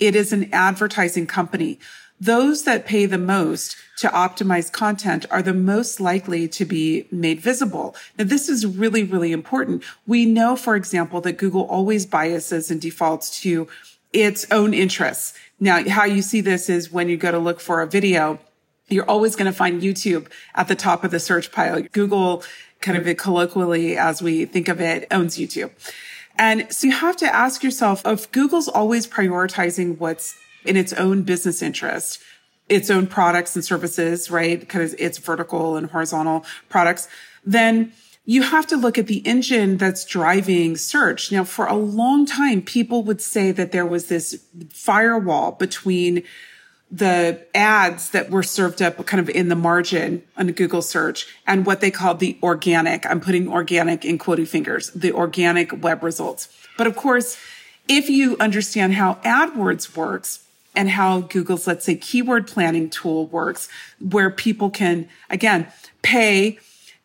It 0.00 0.16
is 0.16 0.32
an 0.32 0.48
advertising 0.54 1.26
company. 1.26 1.78
those 2.20 2.64
that 2.64 2.86
pay 2.86 3.06
the 3.06 3.18
most 3.18 3.76
to 3.98 4.08
optimize 4.08 4.72
content 4.72 5.26
are 5.30 5.42
the 5.42 5.54
most 5.54 6.00
likely 6.00 6.48
to 6.48 6.64
be 6.64 7.06
made 7.10 7.40
visible. 7.40 7.94
Now, 8.16 8.24
this 8.24 8.48
is 8.48 8.66
really, 8.66 9.04
really 9.04 9.32
important. 9.32 9.84
We 10.06 10.24
know, 10.24 10.56
for 10.56 10.74
example, 10.74 11.20
that 11.20 11.38
Google 11.38 11.66
always 11.66 12.06
biases 12.06 12.70
and 12.70 12.80
defaults 12.80 13.40
to 13.42 13.68
its 14.12 14.46
own 14.50 14.74
interests. 14.74 15.34
Now, 15.60 15.88
how 15.88 16.06
you 16.06 16.22
see 16.22 16.40
this 16.40 16.68
is 16.68 16.90
when 16.90 17.08
you 17.08 17.16
go 17.16 17.30
to 17.30 17.38
look 17.38 17.60
for 17.60 17.82
a 17.82 17.86
video, 17.86 18.40
you're 18.88 19.08
always 19.08 19.36
going 19.36 19.50
to 19.50 19.56
find 19.56 19.82
YouTube 19.82 20.28
at 20.54 20.66
the 20.66 20.74
top 20.74 21.04
of 21.04 21.10
the 21.10 21.20
search 21.20 21.52
pile. 21.52 21.82
Google 21.92 22.42
kind 22.80 22.96
of 22.96 23.16
colloquially, 23.16 23.96
as 23.96 24.22
we 24.22 24.44
think 24.44 24.68
of 24.68 24.80
it, 24.80 25.06
owns 25.10 25.36
YouTube. 25.36 25.70
And 26.38 26.72
so 26.72 26.86
you 26.86 26.92
have 26.92 27.16
to 27.16 27.34
ask 27.34 27.62
yourself 27.64 28.02
if 28.06 28.30
Google's 28.30 28.68
always 28.68 29.06
prioritizing 29.06 29.98
what's 29.98 30.38
in 30.64 30.76
its 30.76 30.92
own 30.92 31.22
business 31.22 31.62
interest, 31.62 32.20
its 32.68 32.90
own 32.90 33.06
products 33.06 33.56
and 33.56 33.64
services, 33.64 34.30
right? 34.30 34.60
Because 34.60 34.94
its 34.94 35.18
vertical 35.18 35.76
and 35.76 35.90
horizontal 35.90 36.44
products, 36.68 37.08
then 37.44 37.92
you 38.24 38.42
have 38.42 38.66
to 38.66 38.76
look 38.76 38.98
at 38.98 39.06
the 39.06 39.26
engine 39.26 39.78
that's 39.78 40.04
driving 40.04 40.76
search. 40.76 41.32
Now, 41.32 41.44
for 41.44 41.66
a 41.66 41.74
long 41.74 42.26
time, 42.26 42.60
people 42.60 43.02
would 43.04 43.22
say 43.22 43.52
that 43.52 43.72
there 43.72 43.86
was 43.86 44.08
this 44.08 44.44
firewall 44.68 45.52
between 45.52 46.22
the 46.90 47.44
ads 47.54 48.10
that 48.10 48.30
were 48.30 48.42
served 48.42 48.80
up 48.80 49.04
kind 49.06 49.20
of 49.20 49.28
in 49.28 49.48
the 49.48 49.56
margin 49.56 50.22
on 50.36 50.46
Google 50.52 50.80
search 50.82 51.26
and 51.46 51.66
what 51.66 51.80
they 51.80 51.90
called 51.90 52.18
the 52.18 52.38
organic, 52.42 53.04
I'm 53.04 53.20
putting 53.20 53.46
organic 53.48 54.04
in 54.04 54.16
quoting 54.18 54.46
fingers, 54.46 54.90
the 54.92 55.12
organic 55.12 55.82
web 55.82 56.02
results. 56.02 56.48
But 56.78 56.86
of 56.86 56.96
course, 56.96 57.36
if 57.88 58.08
you 58.08 58.36
understand 58.40 58.94
how 58.94 59.14
AdWords 59.24 59.96
works 59.96 60.44
and 60.74 60.88
how 60.90 61.20
Google's, 61.20 61.66
let's 61.66 61.84
say, 61.84 61.94
keyword 61.96 62.46
planning 62.46 62.88
tool 62.88 63.26
works, 63.26 63.68
where 64.00 64.30
people 64.30 64.70
can, 64.70 65.08
again, 65.28 65.66
pay 66.02 66.58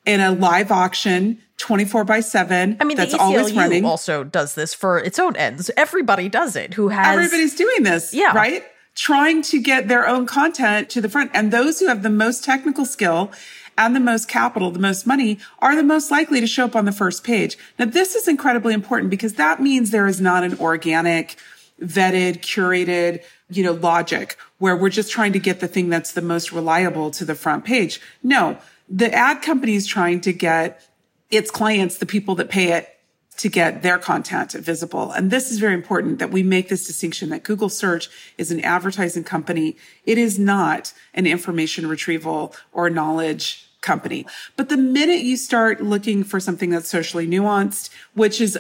in 0.06 0.20
a 0.20 0.32
live 0.32 0.72
auction 0.72 1.40
24 1.58 2.04
by 2.04 2.20
7 2.20 2.78
I 2.80 2.84
mean, 2.84 2.98
that's 2.98 3.14
the 3.14 3.20
always 3.20 3.54
running. 3.54 3.86
also 3.86 4.24
does 4.24 4.56
this 4.56 4.74
for 4.74 4.98
its 5.00 5.18
own 5.20 5.36
ends. 5.38 5.72
Everybody 5.78 6.28
does 6.30 6.56
it 6.56 6.74
who 6.74 6.90
has 6.90 7.16
Everybody's 7.18 7.56
doing 7.56 7.84
this, 7.84 8.14
Yeah. 8.14 8.34
right? 8.36 8.64
Trying 8.96 9.42
to 9.44 9.60
get 9.60 9.88
their 9.88 10.08
own 10.08 10.26
content 10.26 10.90
to 10.92 11.02
the 11.02 11.10
front. 11.10 11.32
And 11.34 11.52
those 11.52 11.80
who 11.80 11.88
have 11.88 12.04
the 12.04 12.10
most 12.10 12.44
technical 12.44 12.86
skill 12.86 13.32
and 13.78 13.96
the 13.96 14.00
most 14.00 14.28
capital, 14.28 14.72
the 14.72 14.80
most 14.80 15.08
money 15.08 15.40
are 15.60 15.76
the 15.76 15.84
most 15.84 16.12
likely 16.12 16.40
to 16.40 16.48
show 16.48 16.66
up 16.66 16.76
on 16.76 16.86
the 16.86 16.92
first 16.92 17.24
page. 17.24 17.58
Now, 17.80 17.86
this 17.86 18.16
is 18.16 18.28
incredibly 18.28 18.74
important 18.74 19.10
because 19.10 19.34
that 19.34 19.62
means 19.62 19.90
there 19.90 20.08
is 20.08 20.22
not 20.22 20.44
an 20.44 20.60
organic, 20.60 21.38
vetted, 21.82 22.42
curated, 22.42 23.24
you 23.50 23.64
know, 23.64 23.74
logic 23.74 24.38
where 24.60 24.76
we're 24.76 24.90
just 24.90 25.12
trying 25.12 25.34
to 25.34 25.40
get 25.40 25.60
the 25.60 25.68
thing 25.68 25.90
that's 25.90 26.12
the 26.12 26.22
most 26.22 26.52
reliable 26.52 27.12
to 27.12 27.26
the 27.26 27.36
front 27.36 27.66
page. 27.66 28.00
No, 28.22 28.58
the 28.88 29.12
ad 29.14 29.42
company 29.42 29.76
is 29.76 29.88
trying 29.88 30.22
to 30.22 30.34
get 30.34 30.88
its 31.32 31.50
clients, 31.50 31.98
the 31.98 32.06
people 32.06 32.36
that 32.36 32.50
pay 32.50 32.74
it, 32.74 32.93
to 33.38 33.50
get 33.50 33.82
their 33.82 33.98
content 33.98 34.52
visible. 34.54 35.12
And 35.12 35.32
this 35.32 35.52
is 35.52 35.60
very 35.60 35.74
important 35.74 36.20
that 36.20 36.32
we 36.32 36.44
make 36.44 36.70
this 36.70 36.86
distinction 36.86 37.30
that 37.30 37.44
Google 37.44 37.70
search 37.70 38.10
is 38.38 38.52
an 38.52 38.60
advertising 38.62 39.24
company. 39.24 39.76
It 40.06 40.18
is 40.18 40.38
not 40.38 40.94
an 41.14 41.26
information 41.26 41.88
retrieval 41.88 42.56
or 42.72 42.90
knowledge 42.90 43.70
company. 43.82 44.26
But 44.56 44.70
the 44.70 44.78
minute 44.78 45.22
you 45.22 45.38
start 45.38 45.82
looking 45.82 46.24
for 46.24 46.40
something 46.40 46.70
that's 46.70 46.90
socially 46.90 47.28
nuanced, 47.28 47.90
which 48.14 48.40
is 48.40 48.58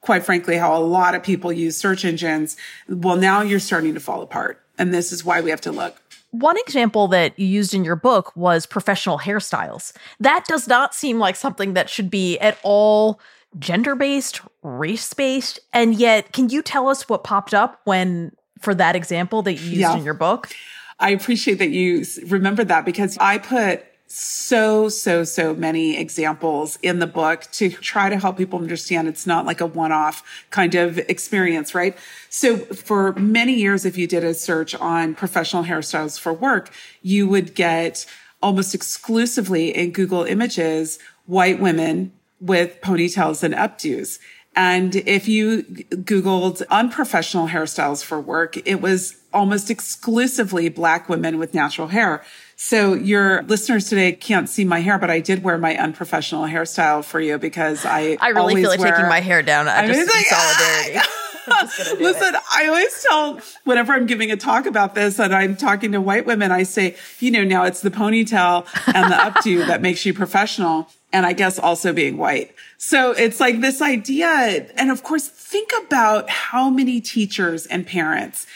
quite 0.00 0.24
frankly 0.24 0.56
how 0.56 0.76
a 0.76 0.80
lot 0.80 1.14
of 1.14 1.22
people 1.22 1.52
use 1.52 1.76
search 1.76 2.04
engines, 2.04 2.56
well, 2.88 3.16
now 3.16 3.40
you're 3.42 3.60
starting 3.60 3.94
to 3.94 4.00
fall 4.00 4.20
apart. 4.20 4.60
And 4.76 4.92
this 4.92 5.12
is 5.12 5.24
why 5.24 5.40
we 5.40 5.50
have 5.50 5.60
to 5.62 5.72
look. 5.72 6.00
One 6.32 6.56
example 6.58 7.06
that 7.08 7.38
you 7.38 7.46
used 7.46 7.74
in 7.74 7.84
your 7.84 7.94
book 7.94 8.34
was 8.34 8.66
professional 8.66 9.20
hairstyles. 9.20 9.92
That 10.18 10.44
does 10.46 10.66
not 10.66 10.92
seem 10.92 11.20
like 11.20 11.36
something 11.36 11.74
that 11.74 11.88
should 11.88 12.10
be 12.10 12.38
at 12.38 12.58
all 12.64 13.20
gender 13.58 13.94
based, 13.94 14.40
race 14.62 15.12
based. 15.12 15.60
And 15.72 15.94
yet, 15.94 16.32
can 16.32 16.48
you 16.48 16.62
tell 16.62 16.88
us 16.88 17.08
what 17.08 17.24
popped 17.24 17.54
up 17.54 17.80
when, 17.84 18.32
for 18.60 18.74
that 18.74 18.96
example 18.96 19.42
that 19.42 19.54
you 19.54 19.68
used 19.68 19.80
Yeah. 19.80 19.96
in 19.96 20.04
your 20.04 20.14
book? 20.14 20.48
I 21.00 21.10
appreciate 21.10 21.58
that 21.58 21.70
you 21.70 22.04
remember 22.26 22.64
that 22.64 22.84
because 22.84 23.18
I 23.20 23.38
put 23.38 23.84
so, 24.06 24.88
so, 24.88 25.24
so 25.24 25.54
many 25.54 25.96
examples 25.96 26.78
in 26.82 27.00
the 27.00 27.06
book 27.06 27.48
to 27.52 27.70
try 27.70 28.08
to 28.08 28.16
help 28.16 28.36
people 28.36 28.60
understand 28.60 29.08
it's 29.08 29.26
not 29.26 29.44
like 29.44 29.60
a 29.60 29.66
one 29.66 29.90
off 29.90 30.22
kind 30.50 30.74
of 30.76 30.98
experience, 30.98 31.74
right? 31.74 31.96
So 32.30 32.58
for 32.58 33.12
many 33.14 33.54
years, 33.54 33.84
if 33.84 33.98
you 33.98 34.06
did 34.06 34.22
a 34.22 34.34
search 34.34 34.74
on 34.76 35.14
professional 35.14 35.64
hairstyles 35.64 36.18
for 36.20 36.32
work, 36.32 36.70
you 37.02 37.26
would 37.26 37.54
get 37.54 38.06
almost 38.40 38.74
exclusively 38.74 39.74
in 39.74 39.90
Google 39.90 40.22
images, 40.24 40.98
white 41.26 41.58
women 41.58 42.12
with 42.44 42.80
ponytails 42.80 43.42
and 43.42 43.54
updos. 43.54 44.18
And 44.56 44.94
if 44.94 45.26
you 45.26 45.62
Googled 45.62 46.62
unprofessional 46.68 47.48
hairstyles 47.48 48.04
for 48.04 48.20
work, 48.20 48.56
it 48.66 48.80
was 48.80 49.16
almost 49.32 49.68
exclusively 49.68 50.68
black 50.68 51.08
women 51.08 51.38
with 51.38 51.54
natural 51.54 51.88
hair. 51.88 52.22
So 52.54 52.94
your 52.94 53.42
listeners 53.42 53.88
today 53.88 54.12
can't 54.12 54.48
see 54.48 54.64
my 54.64 54.80
hair, 54.80 54.98
but 54.98 55.10
I 55.10 55.18
did 55.18 55.42
wear 55.42 55.58
my 55.58 55.76
unprofessional 55.76 56.44
hairstyle 56.44 57.04
for 57.04 57.20
you 57.20 57.36
because 57.38 57.84
I 57.84 58.16
I 58.20 58.28
really 58.28 58.40
always 58.40 58.56
feel 58.56 58.70
like 58.70 58.80
wear, 58.80 58.92
taking 58.92 59.08
my 59.08 59.20
hair 59.20 59.42
down. 59.42 59.66
I 59.66 59.82
I 59.82 59.86
just 59.88 59.98
mean, 59.98 60.06
like, 60.06 60.26
ah! 60.30 60.54
solidarity. 60.56 61.08
I'm 61.46 61.66
gonna 61.66 61.90
do 61.90 61.96
it. 61.96 62.00
Listen, 62.00 62.34
I 62.54 62.68
always 62.68 63.06
tell 63.08 63.40
whenever 63.64 63.92
I'm 63.92 64.06
giving 64.06 64.30
a 64.30 64.36
talk 64.36 64.66
about 64.66 64.94
this 64.94 65.18
and 65.18 65.34
I'm 65.34 65.56
talking 65.56 65.92
to 65.92 66.00
white 66.00 66.26
women, 66.26 66.52
I 66.52 66.62
say, 66.62 66.96
you 67.18 67.32
know, 67.32 67.44
now 67.44 67.64
it's 67.64 67.80
the 67.80 67.90
ponytail 67.90 68.66
and 68.94 69.12
the 69.12 69.16
updo 69.16 69.66
that 69.66 69.82
makes 69.82 70.06
you 70.06 70.14
professional. 70.14 70.88
And 71.14 71.24
I 71.24 71.32
guess 71.32 71.60
also 71.60 71.92
being 71.92 72.16
white. 72.16 72.54
So 72.76 73.12
it's 73.12 73.38
like 73.38 73.60
this 73.60 73.80
idea. 73.80 74.66
And 74.76 74.90
of 74.90 75.04
course, 75.04 75.28
think 75.28 75.70
about 75.84 76.28
how 76.28 76.68
many 76.68 77.00
teachers 77.00 77.66
and 77.66 77.86
parents 77.86 78.48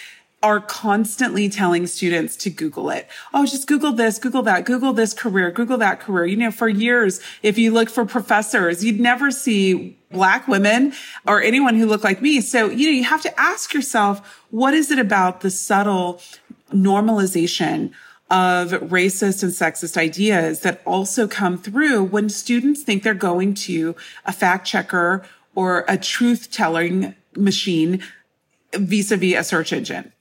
are 0.42 0.60
constantly 0.60 1.48
telling 1.48 1.86
students 1.86 2.36
to 2.36 2.50
Google 2.50 2.90
it. 2.90 3.08
Oh, 3.32 3.46
just 3.46 3.68
Google 3.68 3.92
this, 3.92 4.18
Google 4.18 4.42
that, 4.42 4.64
Google 4.64 4.92
this 4.92 5.14
career, 5.14 5.52
Google 5.52 5.78
that 5.78 6.00
career. 6.00 6.26
You 6.26 6.36
know, 6.36 6.50
for 6.50 6.68
years, 6.68 7.20
if 7.44 7.58
you 7.58 7.70
look 7.72 7.88
for 7.88 8.04
professors, 8.04 8.84
you'd 8.84 9.00
never 9.00 9.30
see 9.30 9.96
black 10.10 10.48
women 10.48 10.94
or 11.26 11.40
anyone 11.40 11.76
who 11.76 11.86
looked 11.86 12.04
like 12.04 12.20
me. 12.20 12.40
So, 12.40 12.70
you 12.70 12.86
know, 12.86 12.92
you 12.92 13.04
have 13.04 13.22
to 13.22 13.40
ask 13.40 13.72
yourself, 13.72 14.44
what 14.50 14.74
is 14.74 14.90
it 14.90 14.98
about 14.98 15.42
the 15.42 15.50
subtle 15.50 16.20
normalization 16.72 17.92
of 18.30 18.70
racist 18.90 19.42
and 19.42 19.52
sexist 19.52 19.96
ideas 19.96 20.60
that 20.60 20.82
also 20.84 21.26
come 21.26 21.56
through 21.56 22.04
when 22.04 22.28
students 22.28 22.82
think 22.82 23.02
they're 23.02 23.14
going 23.14 23.54
to 23.54 23.96
a 24.26 24.32
fact 24.32 24.66
checker 24.66 25.24
or 25.54 25.84
a 25.88 25.96
truth 25.96 26.50
telling 26.50 27.14
machine 27.36 28.02
vis-a-vis 28.74 29.34
a 29.34 29.44
search 29.44 29.72
engine. 29.72 30.12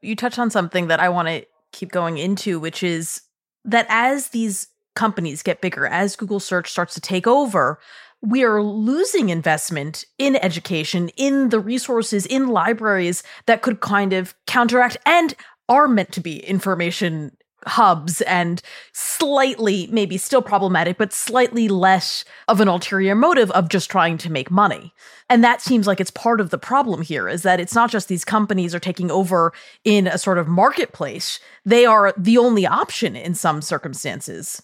you 0.00 0.14
touched 0.14 0.38
on 0.38 0.50
something 0.50 0.86
that 0.86 1.00
I 1.00 1.08
want 1.08 1.28
to 1.28 1.44
keep 1.72 1.90
going 1.90 2.18
into, 2.18 2.60
which 2.60 2.82
is 2.82 3.22
that 3.64 3.86
as 3.88 4.28
these 4.28 4.68
companies 4.94 5.42
get 5.42 5.60
bigger, 5.60 5.86
as 5.86 6.16
Google 6.16 6.40
search 6.40 6.70
starts 6.70 6.94
to 6.94 7.00
take 7.00 7.26
over, 7.26 7.78
we 8.20 8.42
are 8.42 8.62
losing 8.62 9.28
investment 9.28 10.04
in 10.18 10.36
education, 10.36 11.08
in 11.16 11.50
the 11.50 11.60
resources, 11.60 12.26
in 12.26 12.48
libraries 12.48 13.22
that 13.46 13.62
could 13.62 13.80
kind 13.80 14.12
of 14.12 14.34
counteract 14.46 14.96
and 15.06 15.34
are 15.68 15.86
meant 15.86 16.12
to 16.12 16.20
be 16.20 16.38
information 16.44 17.36
hubs 17.66 18.20
and 18.22 18.62
slightly, 18.92 19.88
maybe 19.90 20.16
still 20.16 20.42
problematic, 20.42 20.96
but 20.96 21.12
slightly 21.12 21.68
less 21.68 22.24
of 22.46 22.60
an 22.60 22.68
ulterior 22.68 23.14
motive 23.14 23.50
of 23.52 23.68
just 23.68 23.90
trying 23.90 24.16
to 24.18 24.30
make 24.30 24.50
money. 24.50 24.92
And 25.28 25.44
that 25.44 25.60
seems 25.60 25.86
like 25.86 26.00
it's 26.00 26.10
part 26.10 26.40
of 26.40 26.50
the 26.50 26.58
problem 26.58 27.02
here 27.02 27.28
is 27.28 27.42
that 27.42 27.60
it's 27.60 27.74
not 27.74 27.90
just 27.90 28.08
these 28.08 28.24
companies 28.24 28.74
are 28.74 28.80
taking 28.80 29.10
over 29.10 29.52
in 29.84 30.06
a 30.06 30.18
sort 30.18 30.38
of 30.38 30.48
marketplace, 30.48 31.40
they 31.64 31.84
are 31.84 32.14
the 32.16 32.38
only 32.38 32.66
option 32.66 33.16
in 33.16 33.34
some 33.34 33.60
circumstances. 33.60 34.62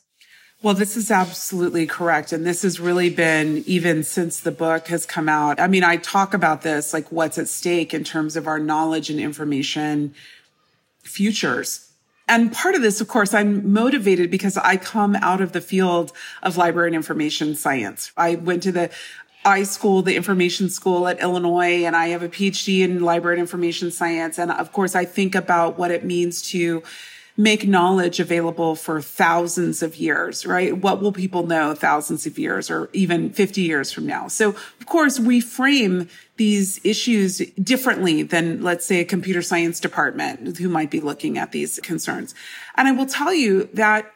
Well, 0.63 0.73
this 0.73 0.97
is 0.97 1.11
absolutely 1.11 1.87
correct. 1.87 2.33
And 2.33 2.47
this 2.47 2.63
has 2.63 2.81
really 2.81 3.11
been 3.11 3.63
even 3.67 4.03
since 4.03 4.41
the 4.41 4.51
book 4.51 4.87
has 4.87 5.05
come 5.05 5.29
out. 5.29 5.61
I 5.61 5.67
mean, 5.67 5.85
I 5.85 5.99
talk 5.99 6.33
about 6.33 6.63
this, 6.63 6.95
like 6.95 7.13
what's 7.13 7.37
at 7.37 7.49
stake 7.49 7.93
in 7.93 8.03
terms 8.03 8.35
of 8.35 8.47
our 8.47 8.59
knowledge 8.59 9.11
and 9.11 9.21
information 9.21 10.15
futures. 11.03 11.91
And 12.27 12.53
part 12.53 12.75
of 12.75 12.83
this, 12.83 13.01
of 13.01 13.09
course, 13.09 13.35
I'm 13.35 13.73
motivated 13.73 14.31
because 14.31 14.57
I 14.57 14.77
come 14.77 15.15
out 15.17 15.41
of 15.41 15.53
the 15.53 15.61
field 15.61 16.13
of 16.43 16.57
library 16.57 16.89
and 16.89 16.97
information 16.97 17.55
science. 17.55 18.13
I 18.17 18.37
went 18.37 18.63
to 18.63 18.73
the 18.73 18.91
I 19.45 19.65
school, 19.65 20.01
the 20.01 20.17
information 20.17 20.71
school 20.71 21.07
at 21.07 21.21
Illinois, 21.21 21.85
and 21.85 21.95
I 21.95 22.09
have 22.09 22.23
a 22.23 22.29
PhD 22.31 22.81
in 22.81 23.01
library 23.01 23.37
and 23.37 23.43
information 23.43 23.91
science. 23.91 24.39
And 24.39 24.51
of 24.51 24.73
course, 24.73 24.95
I 24.95 25.05
think 25.05 25.35
about 25.35 25.79
what 25.79 25.91
it 25.91 26.03
means 26.03 26.41
to 26.51 26.83
make 27.37 27.67
knowledge 27.67 28.21
available 28.21 28.77
for 28.77 29.03
thousands 29.03 29.83
of 29.83 29.97
years, 29.97 30.47
right? 30.47 30.77
What 30.77 31.03
will 31.03 31.11
people 31.11 31.45
know 31.47 31.75
thousands 31.75 32.27
of 32.27 32.39
years 32.39 32.71
or 32.71 32.89
even 32.93 33.31
50 33.31 33.61
years 33.61 33.91
from 33.91 34.07
now? 34.07 34.29
So 34.29 34.51
of 34.51 34.87
course 34.87 35.19
we 35.19 35.41
frame 35.41 36.09
these 36.37 36.81
issues 36.85 37.39
differently 37.61 38.23
than 38.23 38.63
let's 38.63 38.87
say 38.87 39.01
a 39.01 39.05
computer 39.05 39.43
science 39.43 39.81
department 39.81 40.59
who 40.59 40.69
might 40.69 40.91
be 40.91 41.01
looking 41.01 41.37
at 41.37 41.51
these 41.51 41.81
concerns. 41.81 42.35
And 42.77 42.87
I 42.87 42.93
will 42.93 43.07
tell 43.07 43.35
you 43.35 43.69
that 43.75 44.13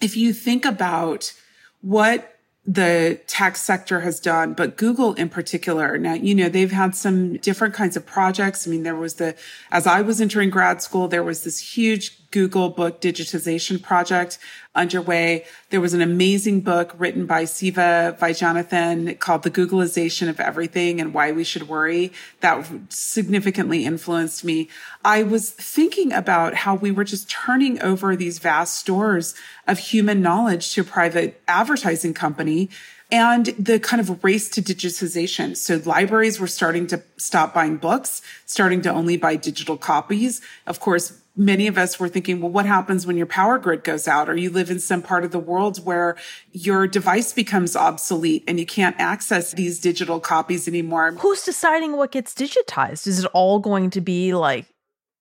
if 0.00 0.16
you 0.16 0.32
think 0.32 0.64
about 0.64 1.32
what 1.80 2.34
the 2.66 3.20
tech 3.26 3.56
sector 3.56 4.00
has 4.00 4.18
done, 4.20 4.54
but 4.54 4.76
Google 4.76 5.12
in 5.14 5.28
particular. 5.28 5.98
Now, 5.98 6.14
you 6.14 6.34
know, 6.34 6.48
they've 6.48 6.72
had 6.72 6.96
some 6.96 7.36
different 7.36 7.74
kinds 7.74 7.94
of 7.94 8.06
projects. 8.06 8.66
I 8.66 8.70
mean, 8.70 8.84
there 8.84 8.96
was 8.96 9.14
the, 9.14 9.36
as 9.70 9.86
I 9.86 10.00
was 10.00 10.20
entering 10.20 10.48
grad 10.48 10.80
school, 10.80 11.06
there 11.06 11.22
was 11.22 11.44
this 11.44 11.58
huge 11.58 12.23
Google 12.34 12.68
book 12.68 13.00
digitization 13.00 13.80
project 13.80 14.40
underway. 14.74 15.44
There 15.70 15.80
was 15.80 15.94
an 15.94 16.00
amazing 16.00 16.62
book 16.62 16.92
written 16.98 17.26
by 17.26 17.44
Siva 17.44 18.16
Vaidhyanathan 18.20 19.20
called 19.20 19.44
The 19.44 19.52
Googlization 19.52 20.28
of 20.28 20.40
Everything 20.40 21.00
and 21.00 21.14
Why 21.14 21.30
We 21.30 21.44
Should 21.44 21.68
Worry 21.68 22.12
that 22.40 22.68
significantly 22.88 23.84
influenced 23.84 24.44
me. 24.44 24.68
I 25.04 25.22
was 25.22 25.50
thinking 25.50 26.12
about 26.12 26.54
how 26.54 26.74
we 26.74 26.90
were 26.90 27.04
just 27.04 27.30
turning 27.30 27.80
over 27.80 28.16
these 28.16 28.40
vast 28.40 28.78
stores 28.78 29.36
of 29.68 29.78
human 29.78 30.20
knowledge 30.20 30.72
to 30.72 30.80
a 30.80 30.84
private 30.84 31.40
advertising 31.46 32.14
company 32.14 32.68
and 33.12 33.46
the 33.58 33.78
kind 33.78 34.00
of 34.00 34.24
race 34.24 34.48
to 34.48 34.60
digitization. 34.60 35.56
So 35.56 35.80
libraries 35.84 36.40
were 36.40 36.48
starting 36.48 36.88
to 36.88 37.00
stop 37.16 37.54
buying 37.54 37.76
books, 37.76 38.22
starting 38.44 38.82
to 38.82 38.90
only 38.90 39.16
buy 39.16 39.36
digital 39.36 39.76
copies. 39.76 40.40
Of 40.66 40.80
course, 40.80 41.20
many 41.36 41.66
of 41.66 41.76
us 41.76 41.98
were 41.98 42.08
thinking, 42.08 42.40
well, 42.40 42.50
what 42.50 42.66
happens 42.66 43.06
when 43.06 43.16
your 43.16 43.26
power 43.26 43.58
grid 43.58 43.82
goes 43.82 44.06
out 44.06 44.28
or 44.28 44.36
you 44.36 44.50
live 44.50 44.70
in 44.70 44.78
some 44.78 45.02
part 45.02 45.24
of 45.24 45.32
the 45.32 45.38
world 45.38 45.84
where 45.84 46.16
your 46.52 46.86
device 46.86 47.32
becomes 47.32 47.74
obsolete 47.74 48.44
and 48.46 48.60
you 48.60 48.66
can't 48.66 48.94
access 48.98 49.52
these 49.52 49.80
digital 49.80 50.20
copies 50.20 50.68
anymore? 50.68 51.12
Who's 51.12 51.42
deciding 51.42 51.96
what 51.96 52.12
gets 52.12 52.34
digitized? 52.34 53.06
Is 53.06 53.24
it 53.24 53.30
all 53.32 53.58
going 53.58 53.90
to 53.90 54.00
be 54.00 54.34
like 54.34 54.66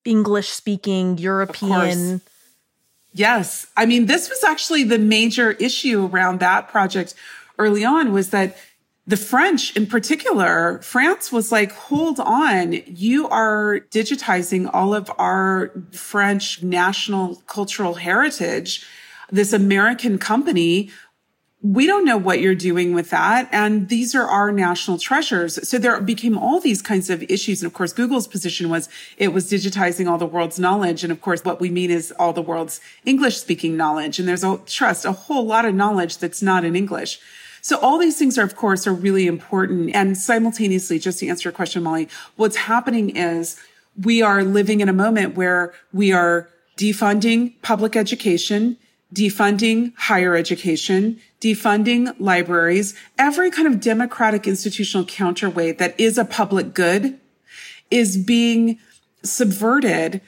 English 0.05 0.49
speaking, 0.49 1.17
European? 1.17 2.21
Yes. 3.13 3.67
I 3.75 3.85
mean, 3.85 4.05
this 4.05 4.29
was 4.29 4.43
actually 4.43 4.83
the 4.83 4.99
major 4.99 5.51
issue 5.51 6.07
around 6.07 6.39
that 6.39 6.67
project 6.69 7.15
early 7.57 7.85
on 7.85 8.11
was 8.11 8.29
that 8.29 8.57
the 9.05 9.17
French 9.17 9.75
in 9.75 9.85
particular, 9.85 10.79
France 10.81 11.31
was 11.31 11.51
like, 11.51 11.73
hold 11.73 12.19
on, 12.21 12.73
you 12.87 13.27
are 13.27 13.81
digitizing 13.91 14.69
all 14.71 14.95
of 14.95 15.11
our 15.17 15.71
French 15.91 16.63
national 16.63 17.35
cultural 17.47 17.95
heritage. 17.95 18.85
This 19.29 19.51
American 19.51 20.17
company, 20.17 20.89
we 21.61 21.85
don't 21.85 22.05
know 22.05 22.17
what 22.17 22.39
you're 22.39 22.55
doing 22.55 22.93
with 22.93 23.09
that. 23.09 23.49
And 23.51 23.89
these 23.89 24.15
are 24.15 24.27
our 24.27 24.53
national 24.53 24.97
treasures. 24.99 25.67
So 25.67 25.77
there 25.77 25.99
became 25.99 26.37
all 26.37 26.61
these 26.61 26.81
kinds 26.81 27.09
of 27.09 27.23
issues. 27.23 27.61
And 27.61 27.67
of 27.67 27.73
course, 27.73 27.91
Google's 27.91 28.27
position 28.27 28.69
was 28.69 28.87
it 29.17 29.33
was 29.33 29.51
digitizing 29.51 30.09
all 30.09 30.17
the 30.17 30.25
world's 30.25 30.59
knowledge. 30.59 31.03
And 31.03 31.11
of 31.11 31.19
course, 31.19 31.43
what 31.43 31.59
we 31.59 31.69
mean 31.69 31.91
is 31.91 32.13
all 32.17 32.31
the 32.31 32.41
world's 32.41 32.79
English 33.03 33.37
speaking 33.37 33.75
knowledge. 33.75 34.17
And 34.17 34.29
there's 34.29 34.45
a 34.45 34.59
trust, 34.65 35.03
a 35.03 35.11
whole 35.11 35.45
lot 35.45 35.65
of 35.65 35.75
knowledge 35.75 36.19
that's 36.19 36.41
not 36.41 36.63
in 36.63 36.75
English. 36.75 37.19
So 37.63 37.79
all 37.79 37.97
these 37.97 38.19
things 38.19 38.37
are, 38.37 38.43
of 38.43 38.57
course, 38.57 38.85
are 38.85 38.93
really 38.93 39.25
important. 39.25 39.95
And 39.95 40.17
simultaneously, 40.17 40.99
just 40.99 41.19
to 41.19 41.27
answer 41.29 41.47
your 41.47 41.53
question, 41.53 41.81
Molly, 41.81 42.09
what's 42.35 42.57
happening 42.57 43.15
is 43.15 43.57
we 44.01 44.21
are 44.21 44.43
living 44.43 44.81
in 44.81 44.89
a 44.89 44.93
moment 44.93 45.35
where 45.35 45.73
we 45.93 46.11
are 46.11 46.49
defunding 46.77 47.53
public 47.61 47.95
education, 47.95 48.77
defunding 49.13 49.93
higher 49.95 50.35
education, 50.35 51.21
defunding 51.39 52.13
libraries, 52.19 52.95
every 53.17 53.49
kind 53.49 53.67
of 53.67 53.79
democratic 53.79 54.45
institutional 54.45 55.05
counterweight 55.05 55.77
that 55.77 55.97
is 55.97 56.17
a 56.17 56.25
public 56.25 56.73
good 56.73 57.17
is 57.89 58.17
being 58.17 58.77
subverted 59.23 60.19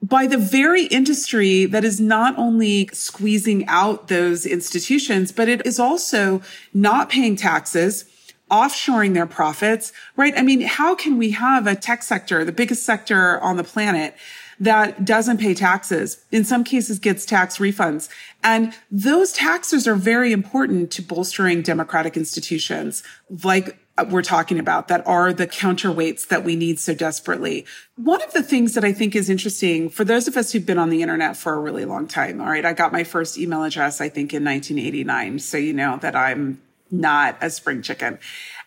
by 0.00 0.26
the 0.26 0.38
very 0.38 0.84
industry 0.84 1.64
that 1.66 1.84
is 1.84 2.00
not 2.00 2.38
only 2.38 2.88
squeezing 2.92 3.66
out 3.66 4.08
those 4.08 4.46
institutions, 4.46 5.32
but 5.32 5.48
it 5.48 5.66
is 5.66 5.78
also 5.78 6.40
not 6.72 7.10
paying 7.10 7.34
taxes, 7.34 8.04
offshoring 8.50 9.14
their 9.14 9.26
profits, 9.26 9.92
right? 10.16 10.34
I 10.36 10.42
mean, 10.42 10.60
how 10.60 10.94
can 10.94 11.18
we 11.18 11.32
have 11.32 11.66
a 11.66 11.74
tech 11.74 12.02
sector, 12.02 12.44
the 12.44 12.52
biggest 12.52 12.84
sector 12.84 13.40
on 13.40 13.56
the 13.56 13.64
planet, 13.64 14.14
that 14.60 15.04
doesn't 15.04 15.38
pay 15.38 15.54
taxes, 15.54 16.24
in 16.32 16.44
some 16.44 16.64
cases 16.64 16.98
gets 16.98 17.24
tax 17.24 17.58
refunds. 17.58 18.08
And 18.42 18.74
those 18.90 19.32
taxes 19.32 19.86
are 19.86 19.94
very 19.94 20.32
important 20.32 20.90
to 20.92 21.02
bolstering 21.02 21.62
democratic 21.62 22.16
institutions 22.16 23.02
like 23.44 23.78
we're 24.08 24.22
talking 24.22 24.58
about 24.58 24.88
that 24.88 25.06
are 25.06 25.32
the 25.32 25.46
counterweights 25.46 26.28
that 26.28 26.44
we 26.44 26.56
need 26.56 26.78
so 26.78 26.94
desperately. 26.94 27.66
One 27.96 28.22
of 28.22 28.32
the 28.32 28.42
things 28.42 28.74
that 28.74 28.84
I 28.84 28.92
think 28.92 29.16
is 29.16 29.28
interesting 29.28 29.90
for 29.90 30.04
those 30.04 30.28
of 30.28 30.36
us 30.36 30.52
who've 30.52 30.64
been 30.64 30.78
on 30.78 30.90
the 30.90 31.02
internet 31.02 31.36
for 31.36 31.54
a 31.54 31.58
really 31.58 31.84
long 31.84 32.06
time. 32.06 32.40
All 32.40 32.48
right. 32.48 32.64
I 32.64 32.72
got 32.72 32.92
my 32.92 33.04
first 33.04 33.38
email 33.38 33.64
address, 33.64 34.00
I 34.00 34.08
think 34.08 34.32
in 34.32 34.44
1989. 34.44 35.38
So 35.40 35.56
you 35.56 35.72
know 35.72 35.98
that 35.98 36.14
I'm 36.14 36.60
not 36.90 37.36
a 37.40 37.50
spring 37.50 37.82
chicken. 37.82 38.18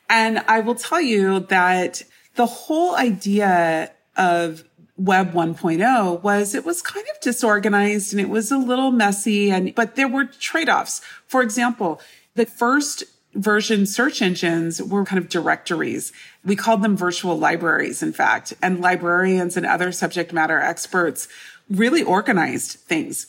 And 0.09 0.39
I 0.47 0.59
will 0.59 0.75
tell 0.75 1.01
you 1.01 1.39
that 1.39 2.03
the 2.35 2.45
whole 2.45 2.95
idea 2.95 3.91
of 4.17 4.63
web 4.97 5.33
1.0 5.33 6.21
was 6.21 6.53
it 6.53 6.65
was 6.65 6.81
kind 6.81 7.05
of 7.13 7.19
disorganized 7.21 8.13
and 8.13 8.21
it 8.21 8.29
was 8.29 8.51
a 8.51 8.57
little 8.57 8.91
messy 8.91 9.49
and 9.49 9.73
but 9.73 9.95
there 9.95 10.07
were 10.07 10.25
trade-offs. 10.25 11.01
For 11.25 11.41
example, 11.41 11.99
the 12.35 12.45
first 12.45 13.03
version 13.33 13.85
search 13.85 14.21
engines 14.21 14.81
were 14.81 15.05
kind 15.05 15.21
of 15.21 15.29
directories. 15.29 16.11
We 16.43 16.55
called 16.55 16.81
them 16.81 16.97
virtual 16.97 17.37
libraries, 17.37 18.03
in 18.03 18.13
fact, 18.13 18.53
and 18.61 18.81
librarians 18.81 19.55
and 19.57 19.65
other 19.65 19.91
subject 19.91 20.33
matter 20.33 20.59
experts 20.59 21.27
really 21.69 22.03
organized 22.03 22.79
things. 22.79 23.27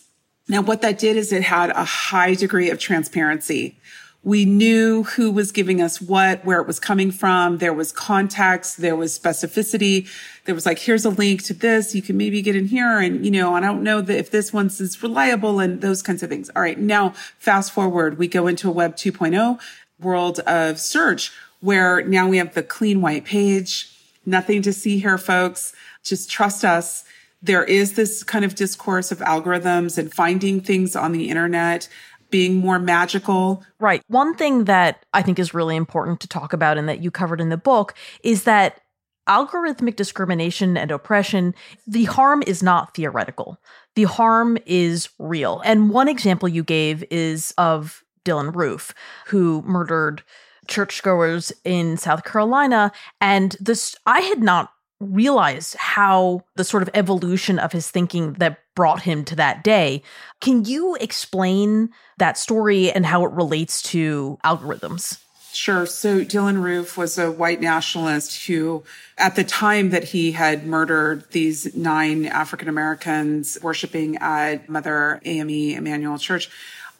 Now, 0.48 0.60
what 0.62 0.82
that 0.82 0.98
did 0.98 1.16
is 1.16 1.32
it 1.32 1.44
had 1.44 1.70
a 1.70 1.84
high 1.84 2.34
degree 2.34 2.70
of 2.70 2.78
transparency. 2.78 3.76
We 4.24 4.44
knew 4.44 5.02
who 5.02 5.32
was 5.32 5.50
giving 5.50 5.80
us 5.80 6.00
what, 6.00 6.44
where 6.44 6.60
it 6.60 6.66
was 6.66 6.78
coming 6.78 7.10
from. 7.10 7.58
There 7.58 7.72
was 7.72 7.90
context. 7.90 8.80
There 8.80 8.94
was 8.94 9.18
specificity. 9.18 10.08
There 10.44 10.54
was 10.54 10.64
like, 10.64 10.78
here's 10.78 11.04
a 11.04 11.10
link 11.10 11.42
to 11.44 11.54
this. 11.54 11.92
You 11.92 12.02
can 12.02 12.16
maybe 12.16 12.40
get 12.40 12.54
in 12.54 12.66
here. 12.66 12.98
And, 12.98 13.24
you 13.24 13.32
know, 13.32 13.54
I 13.54 13.60
don't 13.60 13.82
know 13.82 14.00
that 14.00 14.16
if 14.16 14.30
this 14.30 14.52
one's 14.52 14.80
is 14.80 15.02
reliable 15.02 15.58
and 15.58 15.80
those 15.80 16.02
kinds 16.02 16.22
of 16.22 16.30
things. 16.30 16.50
All 16.54 16.62
right. 16.62 16.78
Now 16.78 17.14
fast 17.38 17.72
forward, 17.72 18.16
we 18.16 18.28
go 18.28 18.46
into 18.46 18.68
a 18.68 18.72
web 18.72 18.94
2.0 18.94 19.58
world 20.02 20.40
of 20.40 20.78
search 20.78 21.32
where 21.60 22.02
now 22.02 22.28
we 22.28 22.38
have 22.38 22.54
the 22.54 22.62
clean 22.62 23.00
white 23.00 23.24
page. 23.24 23.88
Nothing 24.26 24.62
to 24.62 24.72
see 24.72 24.98
here, 24.98 25.18
folks. 25.18 25.72
Just 26.02 26.30
trust 26.30 26.64
us. 26.64 27.04
There 27.40 27.64
is 27.64 27.94
this 27.94 28.22
kind 28.22 28.44
of 28.44 28.54
discourse 28.54 29.10
of 29.10 29.18
algorithms 29.18 29.98
and 29.98 30.12
finding 30.12 30.60
things 30.60 30.94
on 30.94 31.12
the 31.12 31.28
internet 31.28 31.88
being 32.32 32.56
more 32.56 32.80
magical. 32.80 33.62
Right. 33.78 34.02
One 34.08 34.34
thing 34.34 34.64
that 34.64 35.04
I 35.12 35.22
think 35.22 35.38
is 35.38 35.54
really 35.54 35.76
important 35.76 36.18
to 36.20 36.28
talk 36.28 36.52
about 36.52 36.78
and 36.78 36.88
that 36.88 37.00
you 37.00 37.12
covered 37.12 37.40
in 37.40 37.50
the 37.50 37.56
book 37.56 37.94
is 38.24 38.44
that 38.44 38.80
algorithmic 39.28 39.94
discrimination 39.94 40.76
and 40.76 40.90
oppression, 40.90 41.54
the 41.86 42.04
harm 42.04 42.42
is 42.44 42.60
not 42.60 42.94
theoretical. 42.94 43.60
The 43.94 44.04
harm 44.04 44.58
is 44.66 45.10
real. 45.20 45.60
And 45.64 45.90
one 45.90 46.08
example 46.08 46.48
you 46.48 46.64
gave 46.64 47.04
is 47.10 47.54
of 47.56 48.01
Dylann 48.24 48.54
Roof, 48.54 48.94
who 49.26 49.62
murdered 49.62 50.22
churchgoers 50.68 51.52
in 51.64 51.96
South 51.96 52.24
Carolina. 52.24 52.92
And 53.20 53.56
this, 53.60 53.96
I 54.06 54.20
had 54.20 54.42
not 54.42 54.72
realized 55.00 55.74
how 55.76 56.44
the 56.54 56.64
sort 56.64 56.82
of 56.82 56.90
evolution 56.94 57.58
of 57.58 57.72
his 57.72 57.90
thinking 57.90 58.34
that 58.34 58.58
brought 58.74 59.02
him 59.02 59.24
to 59.24 59.36
that 59.36 59.64
day. 59.64 60.02
Can 60.40 60.64
you 60.64 60.94
explain 60.96 61.90
that 62.18 62.38
story 62.38 62.90
and 62.90 63.04
how 63.04 63.24
it 63.24 63.32
relates 63.32 63.82
to 63.82 64.38
algorithms? 64.44 65.18
Sure. 65.52 65.84
So 65.84 66.24
Dylann 66.24 66.62
Roof 66.62 66.96
was 66.96 67.18
a 67.18 67.30
white 67.30 67.60
nationalist 67.60 68.46
who, 68.46 68.84
at 69.18 69.36
the 69.36 69.44
time 69.44 69.90
that 69.90 70.04
he 70.04 70.32
had 70.32 70.66
murdered 70.66 71.30
these 71.32 71.76
nine 71.76 72.24
African 72.24 72.68
Americans 72.68 73.58
worshiping 73.62 74.16
at 74.16 74.70
Mother 74.70 75.20
AME 75.26 75.76
Emanuel 75.76 76.16
Church, 76.16 76.48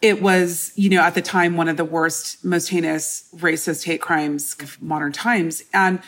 it 0.03 0.21
was, 0.21 0.73
you 0.75 0.89
know, 0.89 1.01
at 1.01 1.15
the 1.15 1.21
time, 1.21 1.55
one 1.55 1.69
of 1.69 1.77
the 1.77 1.85
worst, 1.85 2.43
most 2.43 2.67
heinous 2.67 3.23
racist 3.37 3.85
hate 3.85 4.01
crimes 4.01 4.53
of 4.59 4.79
modern 4.81 5.13
times. 5.13 5.63
And 5.73 6.01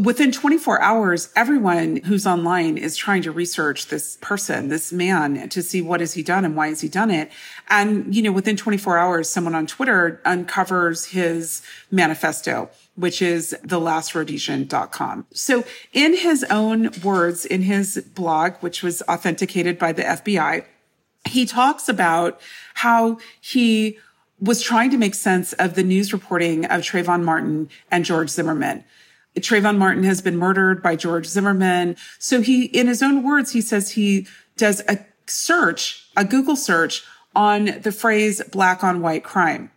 within 0.00 0.32
24 0.32 0.80
hours, 0.80 1.30
everyone 1.36 1.96
who's 2.06 2.26
online 2.26 2.78
is 2.78 2.96
trying 2.96 3.20
to 3.20 3.30
research 3.30 3.88
this 3.88 4.16
person, 4.22 4.70
this 4.70 4.94
man 4.94 5.50
to 5.50 5.62
see 5.62 5.82
what 5.82 6.00
has 6.00 6.14
he 6.14 6.22
done 6.22 6.46
and 6.46 6.56
why 6.56 6.68
has 6.68 6.80
he 6.80 6.88
done 6.88 7.10
it. 7.10 7.30
And, 7.68 8.14
you 8.14 8.22
know, 8.22 8.32
within 8.32 8.56
24 8.56 8.96
hours, 8.96 9.28
someone 9.28 9.54
on 9.54 9.66
Twitter 9.66 10.22
uncovers 10.24 11.04
his 11.04 11.62
manifesto 11.90 12.70
which 12.96 13.20
is 13.20 13.56
thelastRhodesian.com. 13.66 15.26
So 15.32 15.64
in 15.92 16.16
his 16.16 16.44
own 16.44 16.90
words, 17.02 17.44
in 17.44 17.62
his 17.62 17.98
blog, 18.14 18.52
which 18.60 18.84
was 18.84 19.02
authenticated 19.08 19.80
by 19.80 19.90
the 19.90 20.04
FBI, 20.04 20.64
he 21.26 21.46
talks 21.46 21.88
about 21.88 22.40
how 22.74 23.18
he 23.40 23.98
was 24.40 24.62
trying 24.62 24.90
to 24.90 24.98
make 24.98 25.14
sense 25.14 25.52
of 25.54 25.74
the 25.74 25.82
news 25.82 26.12
reporting 26.12 26.66
of 26.66 26.82
Trayvon 26.82 27.22
Martin 27.22 27.68
and 27.90 28.04
George 28.04 28.28
Zimmerman. 28.28 28.84
Trayvon 29.36 29.78
Martin 29.78 30.04
has 30.04 30.20
been 30.22 30.36
murdered 30.36 30.82
by 30.82 30.96
George 30.96 31.26
Zimmerman. 31.26 31.96
So 32.18 32.40
he, 32.40 32.66
in 32.66 32.86
his 32.86 33.02
own 33.02 33.22
words, 33.22 33.52
he 33.52 33.60
says 33.60 33.92
he 33.92 34.26
does 34.56 34.80
a 34.88 35.04
search, 35.26 36.08
a 36.16 36.24
Google 36.24 36.56
search 36.56 37.04
on 37.34 37.80
the 37.80 37.92
phrase 37.92 38.42
black 38.52 38.84
on 38.84 39.00
white 39.00 39.24
crime. 39.24 39.70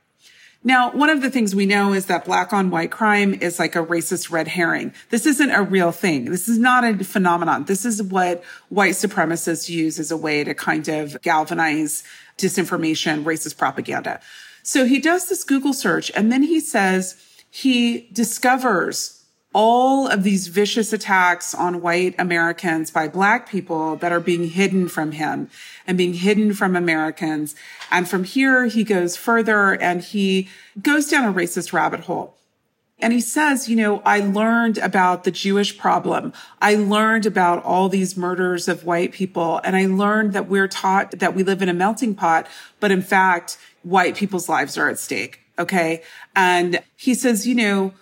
Now, 0.63 0.91
one 0.91 1.09
of 1.09 1.21
the 1.21 1.29
things 1.29 1.55
we 1.55 1.65
know 1.65 1.93
is 1.93 2.07
that 2.07 2.25
black 2.25 2.51
on 2.51 2.69
white 2.69 2.91
crime 2.91 3.33
is 3.35 3.59
like 3.59 3.75
a 3.75 3.85
racist 3.85 4.31
red 4.31 4.47
herring. 4.47 4.93
This 5.09 5.25
isn't 5.25 5.51
a 5.51 5.61
real 5.61 5.91
thing. 5.91 6.25
This 6.25 6.49
is 6.49 6.57
not 6.57 6.83
a 6.83 7.03
phenomenon. 7.03 7.65
This 7.65 7.85
is 7.85 8.01
what 8.01 8.43
white 8.69 8.93
supremacists 8.93 9.69
use 9.69 9.99
as 9.99 10.11
a 10.11 10.17
way 10.17 10.43
to 10.43 10.53
kind 10.53 10.87
of 10.89 11.21
galvanize 11.21 12.03
disinformation, 12.37 13.23
racist 13.23 13.57
propaganda. 13.57 14.19
So 14.63 14.85
he 14.85 14.99
does 14.99 15.29
this 15.29 15.43
Google 15.43 15.73
search 15.73 16.11
and 16.15 16.31
then 16.31 16.43
he 16.43 16.59
says 16.59 17.15
he 17.49 18.09
discovers 18.11 19.16
all 19.57 20.07
of 20.07 20.21
these 20.21 20.49
vicious 20.49 20.93
attacks 20.93 21.55
on 21.55 21.81
white 21.81 22.13
Americans 22.19 22.91
by 22.91 23.07
black 23.07 23.49
people 23.49 23.95
that 23.95 24.11
are 24.11 24.19
being 24.19 24.47
hidden 24.47 24.87
from 24.87 25.13
him 25.13 25.49
and 25.87 25.97
being 25.97 26.13
hidden 26.13 26.53
from 26.53 26.75
Americans. 26.75 27.55
And 27.89 28.07
from 28.07 28.23
here, 28.23 28.67
he 28.67 28.83
goes 28.83 29.17
further 29.17 29.73
and 29.73 30.03
he 30.03 30.47
goes 30.79 31.07
down 31.07 31.27
a 31.27 31.33
racist 31.33 31.73
rabbit 31.73 32.01
hole. 32.01 32.37
And 32.99 33.11
he 33.11 33.19
says, 33.19 33.67
you 33.67 33.75
know, 33.75 34.03
I 34.05 34.19
learned 34.19 34.77
about 34.77 35.23
the 35.23 35.31
Jewish 35.31 35.75
problem. 35.75 36.33
I 36.61 36.75
learned 36.75 37.25
about 37.25 37.63
all 37.63 37.89
these 37.89 38.15
murders 38.15 38.67
of 38.67 38.85
white 38.85 39.11
people. 39.11 39.59
And 39.63 39.75
I 39.75 39.87
learned 39.87 40.33
that 40.33 40.47
we're 40.47 40.67
taught 40.67 41.17
that 41.17 41.33
we 41.33 41.41
live 41.41 41.63
in 41.63 41.69
a 41.69 41.73
melting 41.73 42.13
pot, 42.13 42.45
but 42.79 42.91
in 42.91 43.01
fact, 43.01 43.57
white 43.81 44.15
people's 44.15 44.47
lives 44.47 44.77
are 44.77 44.87
at 44.87 44.99
stake. 44.99 45.39
Okay. 45.57 46.03
And 46.35 46.83
he 46.95 47.15
says, 47.15 47.47
you 47.47 47.55
know, 47.55 47.93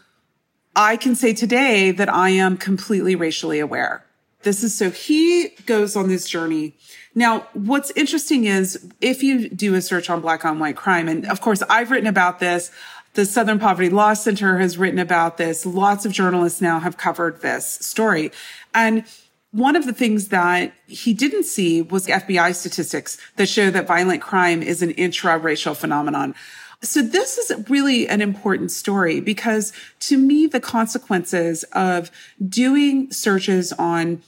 I 0.76 0.98
can 0.98 1.16
say 1.16 1.34
today 1.34 1.92
that 1.92 2.10
I 2.10 2.30
am 2.30 2.58
completely 2.58 3.16
racially 3.16 3.60
aware. 3.60 4.06
This 4.44 4.64
is 4.64 4.76
so 4.76 4.92
he 4.92 5.50
goes 5.66 5.96
on 5.96 6.10
this 6.10 6.30
journey. 6.30 6.74
Now, 7.16 7.48
what's 7.54 7.92
interesting 7.92 8.46
is 8.46 8.86
if 9.02 9.24
you 9.24 9.50
do 9.50 9.74
a 9.74 9.82
search 9.82 10.10
on 10.10 10.22
black 10.22 10.46
on 10.46 10.60
white 10.60 10.76
crime, 10.76 11.08
and 11.08 11.26
of 11.26 11.42
course 11.42 11.64
I've 11.70 11.92
written 11.92 12.08
about 12.08 12.40
this. 12.40 12.72
The 13.14 13.26
Southern 13.26 13.60
Poverty 13.60 13.90
Law 13.90 14.14
Center 14.14 14.60
has 14.60 14.78
written 14.78 15.00
about 15.00 15.38
this. 15.38 15.66
Lots 15.66 16.06
of 16.06 16.12
journalists 16.12 16.60
now 16.60 16.82
have 16.82 16.98
covered 16.98 17.42
this 17.42 17.66
story. 17.66 18.30
And 18.74 19.06
one 19.52 19.78
of 19.78 19.86
the 19.86 19.94
things 19.94 20.28
that 20.28 20.74
he 20.86 21.14
didn't 21.14 21.46
see 21.46 21.82
was 21.82 22.08
FBI 22.08 22.54
statistics 22.54 23.18
that 23.38 23.48
show 23.48 23.72
that 23.72 23.88
violent 23.88 24.22
crime 24.22 24.62
is 24.62 24.82
an 24.82 24.92
intra-racial 24.92 25.76
phenomenon. 25.76 26.36
So 26.86 27.02
this 27.02 27.38
is 27.38 27.70
really 27.70 28.08
an 28.08 28.22
important 28.22 28.72
story 28.72 29.20
because 29.20 29.74
to 30.02 30.18
me, 30.18 30.48
the 30.48 30.60
consequences 30.60 31.64
of 31.74 32.12
doing 32.48 33.12
searches 33.12 33.74
on 33.74 34.22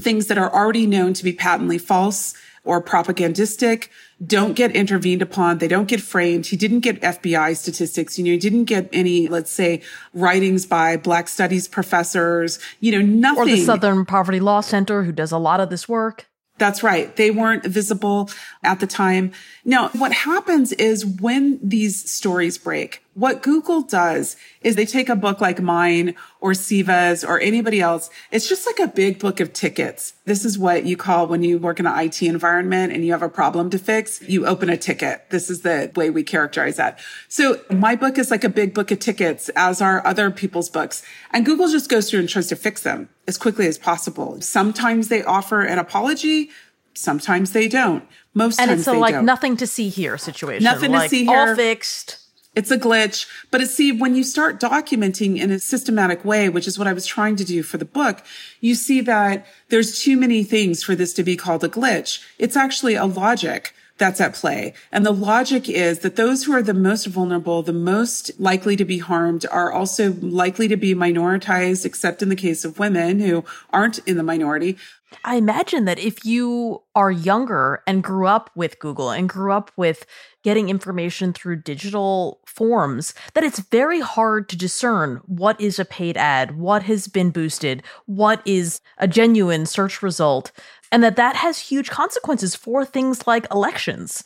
things 0.00 0.26
that 0.28 0.38
are 0.38 0.52
already 0.52 0.86
known 0.86 1.14
to 1.14 1.24
be 1.24 1.32
patently 1.32 1.78
false 1.78 2.34
or 2.64 2.80
propagandistic 2.80 3.88
don't 4.24 4.54
get 4.54 4.74
intervened 4.76 5.20
upon. 5.20 5.58
They 5.58 5.68
don't 5.68 5.88
get 5.88 6.00
framed. 6.00 6.46
He 6.46 6.56
didn't 6.56 6.80
get 6.80 7.00
FBI 7.00 7.56
statistics. 7.56 8.18
You 8.18 8.24
know, 8.24 8.30
he 8.30 8.38
didn't 8.38 8.64
get 8.64 8.88
any, 8.92 9.26
let's 9.26 9.50
say, 9.50 9.82
writings 10.14 10.64
by 10.64 10.96
Black 10.96 11.28
studies 11.28 11.66
professors, 11.66 12.60
you 12.78 12.92
know, 12.92 13.04
nothing. 13.04 13.42
Or 13.42 13.46
the 13.46 13.64
Southern 13.64 14.06
Poverty 14.06 14.38
Law 14.38 14.60
Center, 14.60 15.02
who 15.02 15.12
does 15.12 15.32
a 15.32 15.38
lot 15.38 15.58
of 15.58 15.70
this 15.70 15.88
work. 15.88 16.28
That's 16.62 16.84
right. 16.84 17.16
They 17.16 17.32
weren't 17.32 17.64
visible 17.66 18.30
at 18.62 18.78
the 18.78 18.86
time. 18.86 19.32
Now, 19.64 19.88
what 19.88 20.12
happens 20.12 20.70
is 20.70 21.04
when 21.04 21.58
these 21.60 22.08
stories 22.08 22.56
break, 22.56 23.02
what 23.14 23.42
Google 23.42 23.82
does 23.82 24.36
is 24.62 24.74
they 24.74 24.86
take 24.86 25.08
a 25.08 25.16
book 25.16 25.40
like 25.40 25.60
mine 25.60 26.14
or 26.40 26.52
Siva's 26.52 27.22
or 27.22 27.38
anybody 27.38 27.80
else. 27.80 28.08
It's 28.30 28.48
just 28.48 28.66
like 28.66 28.78
a 28.78 28.86
big 28.86 29.18
book 29.18 29.38
of 29.38 29.52
tickets. 29.52 30.14
This 30.24 30.44
is 30.44 30.58
what 30.58 30.86
you 30.86 30.96
call 30.96 31.26
when 31.26 31.42
you 31.42 31.58
work 31.58 31.78
in 31.78 31.86
an 31.86 31.98
IT 31.98 32.22
environment 32.22 32.92
and 32.92 33.04
you 33.04 33.12
have 33.12 33.22
a 33.22 33.28
problem 33.28 33.68
to 33.70 33.78
fix, 33.78 34.22
you 34.22 34.46
open 34.46 34.70
a 34.70 34.78
ticket. 34.78 35.28
This 35.28 35.50
is 35.50 35.60
the 35.60 35.92
way 35.94 36.08
we 36.08 36.22
characterize 36.22 36.76
that. 36.76 36.98
So 37.28 37.60
my 37.70 37.96
book 37.96 38.16
is 38.16 38.30
like 38.30 38.44
a 38.44 38.48
big 38.48 38.72
book 38.72 38.90
of 38.90 38.98
tickets 38.98 39.50
as 39.50 39.82
are 39.82 40.06
other 40.06 40.30
people's 40.30 40.70
books. 40.70 41.02
And 41.32 41.44
Google 41.44 41.68
just 41.68 41.90
goes 41.90 42.08
through 42.08 42.20
and 42.20 42.28
tries 42.28 42.48
to 42.48 42.56
fix 42.56 42.82
them 42.82 43.10
as 43.28 43.36
quickly 43.36 43.66
as 43.66 43.76
possible. 43.76 44.40
Sometimes 44.40 45.08
they 45.08 45.22
offer 45.22 45.60
an 45.60 45.78
apology. 45.78 46.50
Sometimes 46.94 47.52
they 47.52 47.68
don't. 47.68 48.04
Most 48.34 48.58
and 48.58 48.68
times 48.68 48.80
it's 48.80 48.88
a 48.88 48.94
like 48.94 49.14
don't. 49.14 49.26
nothing 49.26 49.56
to 49.58 49.66
see 49.66 49.90
here 49.90 50.16
situation. 50.16 50.64
Nothing 50.64 50.92
to 50.92 50.98
like, 50.98 51.10
see 51.10 51.28
All 51.28 51.46
here. 51.46 51.56
fixed. 51.56 52.21
It's 52.54 52.70
a 52.70 52.78
glitch. 52.78 53.26
But 53.50 53.66
see, 53.68 53.92
when 53.92 54.14
you 54.14 54.22
start 54.22 54.60
documenting 54.60 55.38
in 55.38 55.50
a 55.50 55.58
systematic 55.58 56.24
way, 56.24 56.48
which 56.48 56.66
is 56.66 56.78
what 56.78 56.88
I 56.88 56.92
was 56.92 57.06
trying 57.06 57.36
to 57.36 57.44
do 57.44 57.62
for 57.62 57.78
the 57.78 57.86
book, 57.86 58.22
you 58.60 58.74
see 58.74 59.00
that 59.02 59.46
there's 59.70 60.02
too 60.02 60.18
many 60.18 60.44
things 60.44 60.82
for 60.82 60.94
this 60.94 61.14
to 61.14 61.22
be 61.22 61.36
called 61.36 61.64
a 61.64 61.68
glitch. 61.68 62.22
It's 62.38 62.56
actually 62.56 62.94
a 62.94 63.06
logic 63.06 63.74
that's 64.02 64.20
at 64.20 64.34
play. 64.34 64.74
And 64.90 65.06
the 65.06 65.12
logic 65.12 65.68
is 65.68 66.00
that 66.00 66.16
those 66.16 66.42
who 66.42 66.52
are 66.52 66.62
the 66.62 66.74
most 66.74 67.06
vulnerable, 67.06 67.62
the 67.62 67.72
most 67.72 68.32
likely 68.40 68.74
to 68.74 68.84
be 68.84 68.98
harmed 68.98 69.46
are 69.46 69.72
also 69.72 70.14
likely 70.14 70.66
to 70.66 70.76
be 70.76 70.92
minoritized, 70.92 71.86
except 71.86 72.20
in 72.20 72.28
the 72.28 72.34
case 72.34 72.64
of 72.64 72.80
women 72.80 73.20
who 73.20 73.44
aren't 73.70 73.98
in 73.98 74.16
the 74.16 74.24
minority. 74.24 74.76
I 75.24 75.36
imagine 75.36 75.84
that 75.84 76.00
if 76.00 76.24
you 76.24 76.82
are 76.96 77.12
younger 77.12 77.82
and 77.86 78.02
grew 78.02 78.26
up 78.26 78.50
with 78.56 78.80
Google 78.80 79.10
and 79.10 79.28
grew 79.28 79.52
up 79.52 79.70
with 79.76 80.04
getting 80.42 80.68
information 80.68 81.32
through 81.32 81.62
digital 81.62 82.40
forms, 82.44 83.14
that 83.34 83.44
it's 83.44 83.60
very 83.60 84.00
hard 84.00 84.48
to 84.48 84.56
discern 84.56 85.20
what 85.26 85.60
is 85.60 85.78
a 85.78 85.84
paid 85.84 86.16
ad, 86.16 86.58
what 86.58 86.82
has 86.84 87.06
been 87.06 87.30
boosted, 87.30 87.84
what 88.06 88.42
is 88.44 88.80
a 88.98 89.06
genuine 89.06 89.64
search 89.64 90.02
result, 90.02 90.50
and 90.92 91.02
that 91.02 91.16
that 91.16 91.34
has 91.36 91.58
huge 91.58 91.90
consequences 91.90 92.54
for 92.54 92.84
things 92.84 93.26
like 93.26 93.50
elections. 93.50 94.22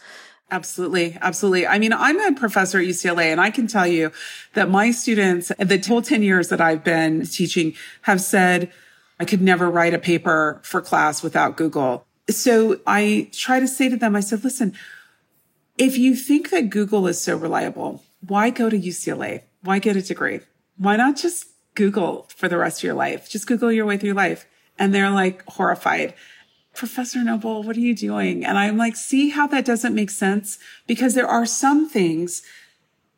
Absolutely. 0.50 1.16
Absolutely. 1.20 1.66
I 1.66 1.78
mean, 1.78 1.92
I'm 1.92 2.20
a 2.20 2.38
professor 2.38 2.78
at 2.78 2.84
UCLA 2.84 3.32
and 3.32 3.40
I 3.40 3.50
can 3.50 3.66
tell 3.66 3.86
you 3.86 4.12
that 4.54 4.68
my 4.68 4.90
students, 4.90 5.50
the 5.58 5.82
whole 5.86 6.02
10 6.02 6.22
years 6.22 6.50
that 6.50 6.60
I've 6.60 6.84
been 6.84 7.24
teaching 7.24 7.74
have 8.02 8.20
said, 8.20 8.70
I 9.18 9.24
could 9.24 9.40
never 9.40 9.70
write 9.70 9.94
a 9.94 9.98
paper 9.98 10.60
for 10.62 10.80
class 10.80 11.22
without 11.22 11.56
Google. 11.56 12.06
So 12.28 12.80
I 12.86 13.30
try 13.32 13.60
to 13.60 13.68
say 13.68 13.88
to 13.88 13.96
them, 13.96 14.14
I 14.14 14.20
said, 14.20 14.44
listen, 14.44 14.74
if 15.78 15.96
you 15.98 16.14
think 16.14 16.50
that 16.50 16.70
Google 16.70 17.06
is 17.06 17.20
so 17.20 17.36
reliable, 17.36 18.04
why 18.20 18.50
go 18.50 18.68
to 18.68 18.78
UCLA? 18.78 19.42
Why 19.62 19.78
get 19.78 19.96
a 19.96 20.02
degree? 20.02 20.40
Why 20.76 20.96
not 20.96 21.16
just 21.16 21.46
Google 21.74 22.28
for 22.36 22.48
the 22.48 22.56
rest 22.56 22.80
of 22.80 22.84
your 22.84 22.94
life? 22.94 23.28
Just 23.28 23.46
Google 23.46 23.72
your 23.72 23.86
way 23.86 23.96
through 23.96 24.12
life. 24.12 24.46
And 24.78 24.94
they're 24.94 25.10
like 25.10 25.44
horrified. 25.48 26.14
Professor 26.76 27.24
Noble, 27.24 27.62
what 27.62 27.76
are 27.76 27.80
you 27.80 27.94
doing? 27.94 28.44
And 28.44 28.58
I'm 28.58 28.76
like, 28.76 28.96
see 28.96 29.30
how 29.30 29.46
that 29.48 29.64
doesn't 29.64 29.94
make 29.94 30.10
sense? 30.10 30.58
Because 30.86 31.14
there 31.14 31.26
are 31.26 31.46
some 31.46 31.88
things 31.88 32.42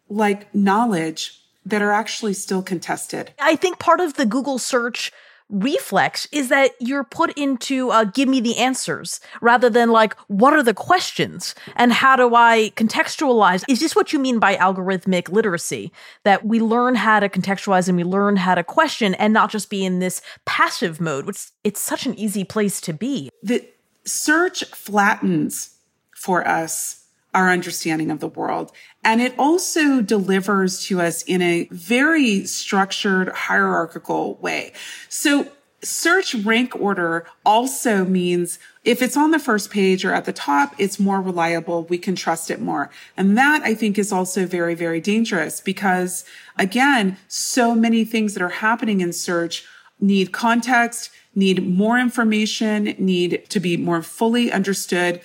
like 0.08 0.54
knowledge 0.54 1.42
that 1.66 1.82
are 1.82 1.92
actually 1.92 2.34
still 2.34 2.62
contested. 2.62 3.32
I 3.38 3.56
think 3.56 3.78
part 3.78 4.00
of 4.00 4.14
the 4.14 4.24
Google 4.24 4.58
search 4.58 5.12
reflex 5.50 6.26
is 6.32 6.48
that 6.48 6.72
you're 6.78 7.04
put 7.04 7.36
into 7.38 7.90
uh, 7.90 8.04
give 8.04 8.28
me 8.28 8.40
the 8.40 8.56
answers 8.56 9.20
rather 9.40 9.70
than 9.70 9.90
like 9.90 10.14
what 10.28 10.52
are 10.52 10.62
the 10.62 10.74
questions 10.74 11.54
and 11.76 11.92
how 11.92 12.16
do 12.16 12.34
i 12.34 12.70
contextualize? 12.76 13.64
Is 13.68 13.80
this 13.80 13.96
what 13.96 14.12
you 14.12 14.18
mean 14.18 14.38
by 14.38 14.56
algorithmic 14.56 15.30
literacy? 15.30 15.92
That 16.24 16.44
we 16.44 16.60
learn 16.60 16.94
how 16.94 17.20
to 17.20 17.28
contextualize 17.28 17.88
and 17.88 17.96
we 17.96 18.04
learn 18.04 18.36
how 18.36 18.54
to 18.54 18.64
question 18.64 19.14
and 19.14 19.32
not 19.32 19.50
just 19.50 19.70
be 19.70 19.84
in 19.84 19.98
this 19.98 20.20
passive 20.44 21.00
mode 21.00 21.26
which 21.26 21.48
it's 21.64 21.80
such 21.80 22.06
an 22.06 22.18
easy 22.18 22.44
place 22.44 22.80
to 22.82 22.92
be. 22.92 23.30
The 23.42 23.66
search 24.04 24.64
flattens 24.66 25.76
for 26.14 26.46
us 26.46 27.07
our 27.34 27.50
understanding 27.50 28.10
of 28.10 28.20
the 28.20 28.28
world. 28.28 28.72
And 29.04 29.20
it 29.20 29.34
also 29.38 30.00
delivers 30.00 30.84
to 30.86 31.00
us 31.00 31.22
in 31.22 31.42
a 31.42 31.68
very 31.70 32.46
structured 32.46 33.28
hierarchical 33.28 34.36
way. 34.36 34.72
So 35.08 35.48
search 35.82 36.34
rank 36.34 36.74
order 36.74 37.26
also 37.44 38.04
means 38.04 38.58
if 38.84 39.02
it's 39.02 39.16
on 39.16 39.30
the 39.30 39.38
first 39.38 39.70
page 39.70 40.04
or 40.04 40.12
at 40.12 40.24
the 40.24 40.32
top, 40.32 40.74
it's 40.78 40.98
more 40.98 41.20
reliable. 41.20 41.84
We 41.84 41.98
can 41.98 42.16
trust 42.16 42.50
it 42.50 42.60
more. 42.60 42.90
And 43.16 43.36
that 43.38 43.62
I 43.62 43.74
think 43.74 43.98
is 43.98 44.12
also 44.12 44.46
very, 44.46 44.74
very 44.74 45.00
dangerous 45.00 45.60
because 45.60 46.24
again, 46.56 47.16
so 47.28 47.74
many 47.74 48.04
things 48.04 48.34
that 48.34 48.42
are 48.42 48.48
happening 48.48 49.00
in 49.00 49.12
search 49.12 49.64
need 50.00 50.32
context, 50.32 51.10
need 51.34 51.68
more 51.68 51.98
information, 51.98 52.94
need 52.98 53.44
to 53.48 53.60
be 53.60 53.76
more 53.76 54.02
fully 54.02 54.50
understood 54.50 55.20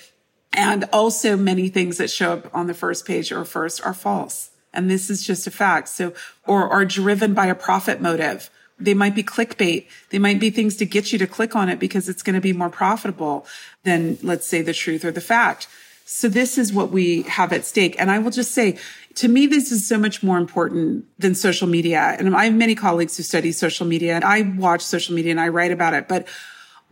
and 0.54 0.84
also 0.92 1.36
many 1.36 1.68
things 1.68 1.98
that 1.98 2.10
show 2.10 2.32
up 2.32 2.54
on 2.54 2.68
the 2.68 2.74
first 2.74 3.06
page 3.06 3.32
or 3.32 3.44
first 3.44 3.84
are 3.84 3.92
false. 3.92 4.50
And 4.72 4.90
this 4.90 5.10
is 5.10 5.24
just 5.24 5.46
a 5.46 5.50
fact. 5.50 5.88
So, 5.88 6.14
or 6.46 6.68
are 6.68 6.84
driven 6.84 7.34
by 7.34 7.46
a 7.46 7.54
profit 7.54 8.00
motive. 8.00 8.50
They 8.78 8.94
might 8.94 9.14
be 9.14 9.22
clickbait. 9.22 9.86
They 10.10 10.18
might 10.18 10.40
be 10.40 10.50
things 10.50 10.76
to 10.76 10.86
get 10.86 11.12
you 11.12 11.18
to 11.18 11.26
click 11.26 11.54
on 11.54 11.68
it 11.68 11.78
because 11.78 12.08
it's 12.08 12.22
going 12.22 12.34
to 12.34 12.40
be 12.40 12.52
more 12.52 12.70
profitable 12.70 13.46
than, 13.84 14.18
let's 14.22 14.46
say, 14.46 14.62
the 14.62 14.72
truth 14.72 15.04
or 15.04 15.12
the 15.12 15.20
fact. 15.20 15.68
So 16.06 16.28
this 16.28 16.58
is 16.58 16.72
what 16.72 16.90
we 16.90 17.22
have 17.22 17.52
at 17.52 17.64
stake. 17.64 17.96
And 17.98 18.10
I 18.10 18.18
will 18.18 18.30
just 18.30 18.52
say, 18.52 18.78
to 19.16 19.28
me, 19.28 19.46
this 19.46 19.70
is 19.70 19.86
so 19.86 19.96
much 19.96 20.22
more 20.22 20.38
important 20.38 21.06
than 21.18 21.34
social 21.34 21.68
media. 21.68 22.16
And 22.18 22.34
I 22.34 22.46
have 22.46 22.54
many 22.54 22.74
colleagues 22.74 23.16
who 23.16 23.22
study 23.22 23.52
social 23.52 23.86
media 23.86 24.16
and 24.16 24.24
I 24.24 24.42
watch 24.42 24.82
social 24.82 25.14
media 25.14 25.30
and 25.30 25.40
I 25.40 25.48
write 25.48 25.70
about 25.70 25.94
it. 25.94 26.08
But 26.08 26.26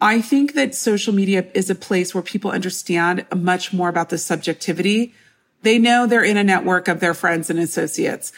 I 0.03 0.21
think 0.21 0.55
that 0.55 0.75
social 0.75 1.15
media 1.15 1.47
is 1.55 1.71
a 1.71 1.77
place 1.77 2.13
where 2.13 2.25
people 2.25 2.51
understand 2.51 3.25
much 3.33 3.73
more 3.73 3.89
about 3.89 4.09
the 4.09 4.19
subjectivity. 4.19 5.15
They 5.63 5.79
know 5.79 6.09
they're 6.09 6.25
in 6.25 6.37
a 6.37 6.43
network 6.43 6.89
of 6.89 6.99
their 6.99 7.15
friends 7.15 7.51
and 7.51 7.59
associates. 7.61 8.33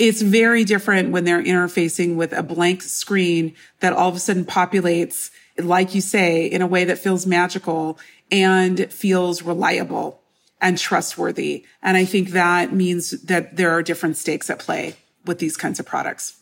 It's 0.00 0.20
very 0.20 0.64
different 0.64 1.12
when 1.12 1.22
they're 1.22 1.40
interfacing 1.40 2.16
with 2.16 2.32
a 2.32 2.42
blank 2.42 2.82
screen 2.82 3.54
that 3.78 3.92
all 3.92 4.08
of 4.08 4.16
a 4.16 4.18
sudden 4.18 4.44
populates, 4.44 5.30
like 5.56 5.94
you 5.94 6.00
say, 6.00 6.44
in 6.44 6.60
a 6.60 6.66
way 6.66 6.82
that 6.82 6.98
feels 6.98 7.24
magical 7.24 8.00
and 8.32 8.92
feels 8.92 9.42
reliable 9.42 10.20
and 10.60 10.76
trustworthy. 10.76 11.64
And 11.84 11.96
I 11.96 12.04
think 12.04 12.30
that 12.30 12.72
means 12.72 13.12
that 13.22 13.56
there 13.56 13.70
are 13.70 13.82
different 13.84 14.16
stakes 14.16 14.50
at 14.50 14.58
play 14.58 14.96
with 15.24 15.38
these 15.38 15.56
kinds 15.56 15.78
of 15.78 15.86
products. 15.86 16.36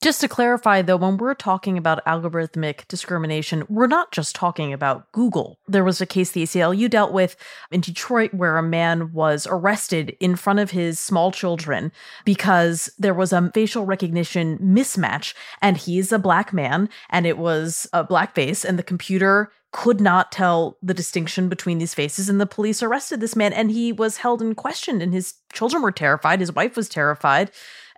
Just 0.00 0.20
to 0.20 0.28
clarify, 0.28 0.80
though, 0.80 0.96
when 0.96 1.16
we're 1.16 1.34
talking 1.34 1.76
about 1.76 2.04
algorithmic 2.04 2.86
discrimination, 2.86 3.64
we're 3.68 3.88
not 3.88 4.12
just 4.12 4.36
talking 4.36 4.72
about 4.72 5.10
Google. 5.10 5.58
There 5.66 5.82
was 5.82 6.00
a 6.00 6.06
case 6.06 6.30
the 6.30 6.44
ACLU 6.44 6.88
dealt 6.88 7.12
with 7.12 7.34
in 7.72 7.80
Detroit 7.80 8.32
where 8.32 8.58
a 8.58 8.62
man 8.62 9.12
was 9.12 9.48
arrested 9.50 10.16
in 10.20 10.36
front 10.36 10.60
of 10.60 10.70
his 10.70 11.00
small 11.00 11.32
children 11.32 11.90
because 12.24 12.88
there 12.96 13.14
was 13.14 13.32
a 13.32 13.50
facial 13.52 13.86
recognition 13.86 14.56
mismatch, 14.58 15.34
and 15.60 15.76
he's 15.76 16.12
a 16.12 16.18
black 16.20 16.52
man, 16.52 16.88
and 17.10 17.26
it 17.26 17.36
was 17.36 17.88
a 17.92 18.04
black 18.04 18.36
face, 18.36 18.64
and 18.64 18.78
the 18.78 18.84
computer 18.84 19.50
could 19.72 20.00
not 20.00 20.30
tell 20.32 20.78
the 20.80 20.94
distinction 20.94 21.48
between 21.48 21.78
these 21.78 21.92
faces 21.92 22.28
and 22.28 22.40
the 22.40 22.46
police 22.46 22.82
arrested 22.82 23.20
this 23.20 23.36
man 23.36 23.52
and 23.52 23.70
he 23.70 23.92
was 23.92 24.16
held 24.16 24.40
and 24.40 24.56
questioned 24.56 25.02
and 25.02 25.12
his 25.12 25.34
children 25.52 25.82
were 25.82 25.92
terrified 25.92 26.40
his 26.40 26.54
wife 26.54 26.74
was 26.74 26.88
terrified 26.88 27.50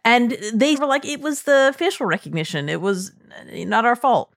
and 0.05 0.37
they 0.53 0.77
were 0.77 0.87
like, 0.87 1.05
it 1.05 1.21
was 1.21 1.43
the 1.43 1.75
facial 1.77 2.07
recognition. 2.07 2.69
It 2.69 2.81
was 2.81 3.13
not 3.53 3.85
our 3.85 3.97
fault. 3.97 4.33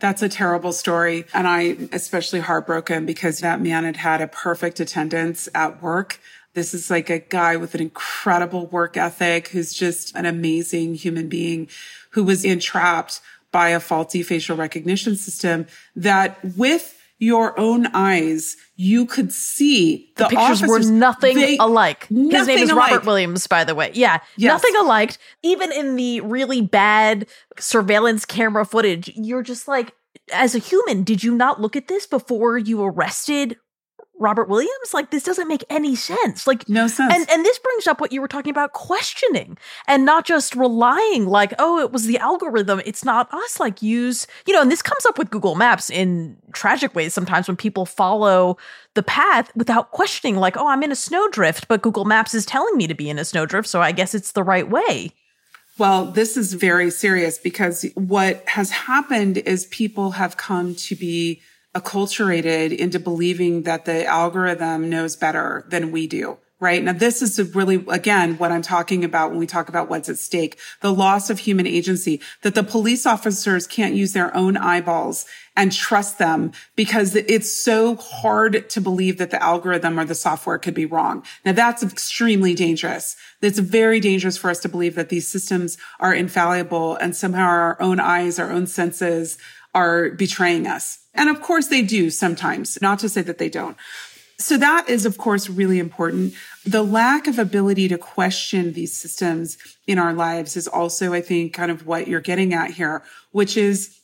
That's 0.00 0.22
a 0.22 0.28
terrible 0.28 0.72
story. 0.72 1.24
And 1.32 1.46
I 1.46 1.76
especially 1.92 2.40
heartbroken 2.40 3.06
because 3.06 3.38
that 3.40 3.60
man 3.60 3.84
had 3.84 3.96
had 3.96 4.20
a 4.20 4.26
perfect 4.26 4.80
attendance 4.80 5.48
at 5.54 5.82
work. 5.82 6.20
This 6.54 6.74
is 6.74 6.90
like 6.90 7.10
a 7.10 7.18
guy 7.18 7.56
with 7.56 7.74
an 7.74 7.80
incredible 7.80 8.66
work 8.66 8.96
ethic 8.96 9.48
who's 9.48 9.72
just 9.72 10.14
an 10.14 10.26
amazing 10.26 10.94
human 10.94 11.28
being 11.28 11.68
who 12.10 12.24
was 12.24 12.44
entrapped 12.44 13.20
by 13.50 13.70
a 13.70 13.80
faulty 13.80 14.22
facial 14.22 14.56
recognition 14.56 15.16
system 15.16 15.66
that 15.94 16.38
with 16.56 17.00
your 17.18 17.58
own 17.58 17.86
eyes, 17.94 18.56
you 18.76 19.06
could 19.06 19.32
see 19.32 20.12
the, 20.16 20.24
the 20.24 20.30
pictures 20.30 20.62
were 20.62 20.80
nothing 20.80 21.36
they, 21.36 21.56
alike. 21.58 22.10
Nothing 22.10 22.38
His 22.38 22.46
name 22.46 22.58
is 22.58 22.70
alike. 22.70 22.90
Robert 22.90 23.06
Williams, 23.06 23.46
by 23.46 23.64
the 23.64 23.74
way. 23.74 23.90
Yeah, 23.94 24.18
yes. 24.36 24.48
nothing 24.48 24.76
alike. 24.76 25.16
Even 25.42 25.72
in 25.72 25.96
the 25.96 26.20
really 26.20 26.60
bad 26.60 27.26
surveillance 27.58 28.24
camera 28.24 28.64
footage, 28.64 29.12
you're 29.14 29.42
just 29.42 29.68
like, 29.68 29.92
as 30.32 30.54
a 30.54 30.58
human, 30.58 31.02
did 31.02 31.22
you 31.22 31.34
not 31.34 31.60
look 31.60 31.76
at 31.76 31.88
this 31.88 32.06
before 32.06 32.58
you 32.58 32.82
arrested 32.82 33.56
Robert 34.18 34.48
Williams? 34.48 34.92
Like 34.92 35.10
this 35.10 35.22
doesn't 35.22 35.48
make 35.48 35.64
any 35.70 35.96
sense. 35.96 36.46
Like 36.46 36.68
no 36.68 36.86
sense. 36.86 37.14
And 37.14 37.28
and 37.30 37.44
this 37.44 37.58
brings 37.58 37.86
up 37.86 38.00
what 38.00 38.12
you 38.12 38.20
were 38.20 38.28
talking 38.28 38.50
about 38.50 38.72
questioning 38.72 39.58
and 39.86 40.04
not 40.04 40.24
just 40.24 40.54
relying 40.54 41.26
like, 41.26 41.52
oh, 41.58 41.80
it 41.80 41.92
was 41.92 42.06
the 42.06 42.18
algorithm. 42.18 42.80
It's 42.84 43.04
not 43.04 43.32
us. 43.32 43.60
Like 43.60 43.82
use, 43.82 44.26
you 44.46 44.54
know, 44.54 44.62
and 44.62 44.70
this 44.70 44.82
comes 44.82 45.04
up 45.06 45.18
with 45.18 45.30
Google 45.30 45.54
Maps 45.54 45.90
in 45.90 46.36
tragic 46.52 46.94
ways 46.94 47.14
sometimes 47.14 47.48
when 47.48 47.56
people 47.56 47.86
follow 47.86 48.56
the 48.94 49.02
path 49.02 49.50
without 49.56 49.90
questioning, 49.90 50.36
like, 50.36 50.56
oh, 50.56 50.68
I'm 50.68 50.82
in 50.82 50.92
a 50.92 50.96
snowdrift, 50.96 51.68
but 51.68 51.82
Google 51.82 52.04
Maps 52.04 52.34
is 52.34 52.46
telling 52.46 52.76
me 52.76 52.86
to 52.86 52.94
be 52.94 53.10
in 53.10 53.18
a 53.18 53.24
snowdrift, 53.24 53.68
so 53.68 53.82
I 53.82 53.92
guess 53.92 54.14
it's 54.14 54.32
the 54.32 54.42
right 54.42 54.68
way. 54.68 55.12
Well, 55.76 56.06
this 56.06 56.36
is 56.36 56.54
very 56.54 56.90
serious 56.90 57.36
because 57.36 57.84
what 57.94 58.44
has 58.48 58.70
happened 58.70 59.38
is 59.38 59.66
people 59.66 60.12
have 60.12 60.36
come 60.36 60.76
to 60.76 60.94
be 60.94 61.42
acculturated 61.74 62.76
into 62.76 62.98
believing 62.98 63.62
that 63.62 63.84
the 63.84 64.06
algorithm 64.06 64.88
knows 64.88 65.16
better 65.16 65.64
than 65.68 65.90
we 65.90 66.06
do. 66.06 66.38
Right. 66.60 66.82
Now, 66.82 66.92
this 66.92 67.20
is 67.20 67.54
really, 67.54 67.84
again, 67.88 68.38
what 68.38 68.52
I'm 68.52 68.62
talking 68.62 69.04
about 69.04 69.30
when 69.30 69.40
we 69.40 69.46
talk 69.46 69.68
about 69.68 69.90
what's 69.90 70.08
at 70.08 70.16
stake, 70.16 70.58
the 70.80 70.94
loss 70.94 71.28
of 71.28 71.40
human 71.40 71.66
agency, 71.66 72.22
that 72.40 72.54
the 72.54 72.62
police 72.62 73.04
officers 73.04 73.66
can't 73.66 73.94
use 73.94 74.12
their 74.14 74.34
own 74.34 74.56
eyeballs 74.56 75.26
and 75.56 75.72
trust 75.72 76.18
them 76.18 76.52
because 76.74 77.16
it's 77.16 77.52
so 77.52 77.96
hard 77.96 78.70
to 78.70 78.80
believe 78.80 79.18
that 79.18 79.30
the 79.30 79.42
algorithm 79.42 79.98
or 80.00 80.06
the 80.06 80.14
software 80.14 80.58
could 80.58 80.74
be 80.74 80.86
wrong. 80.86 81.24
Now 81.44 81.52
that's 81.52 81.82
extremely 81.82 82.54
dangerous. 82.54 83.16
It's 83.42 83.58
very 83.58 84.00
dangerous 84.00 84.38
for 84.38 84.48
us 84.48 84.60
to 84.60 84.68
believe 84.68 84.94
that 84.94 85.10
these 85.10 85.28
systems 85.28 85.76
are 86.00 86.14
infallible 86.14 86.96
and 86.96 87.14
somehow 87.14 87.46
our 87.46 87.82
own 87.82 88.00
eyes, 88.00 88.38
our 88.38 88.50
own 88.50 88.68
senses 88.68 89.36
are 89.74 90.10
betraying 90.10 90.66
us. 90.66 91.03
And 91.14 91.30
of 91.30 91.40
course 91.40 91.68
they 91.68 91.82
do 91.82 92.10
sometimes, 92.10 92.80
not 92.82 92.98
to 93.00 93.08
say 93.08 93.22
that 93.22 93.38
they 93.38 93.48
don't. 93.48 93.76
So 94.38 94.56
that 94.56 94.88
is, 94.88 95.06
of 95.06 95.16
course, 95.16 95.48
really 95.48 95.78
important. 95.78 96.34
The 96.66 96.82
lack 96.82 97.28
of 97.28 97.38
ability 97.38 97.88
to 97.88 97.98
question 97.98 98.72
these 98.72 98.92
systems 98.92 99.56
in 99.86 99.98
our 99.98 100.12
lives 100.12 100.56
is 100.56 100.66
also, 100.66 101.12
I 101.12 101.20
think, 101.20 101.54
kind 101.54 101.70
of 101.70 101.86
what 101.86 102.08
you're 102.08 102.20
getting 102.20 102.52
at 102.52 102.72
here, 102.72 103.04
which 103.30 103.56
is 103.56 103.96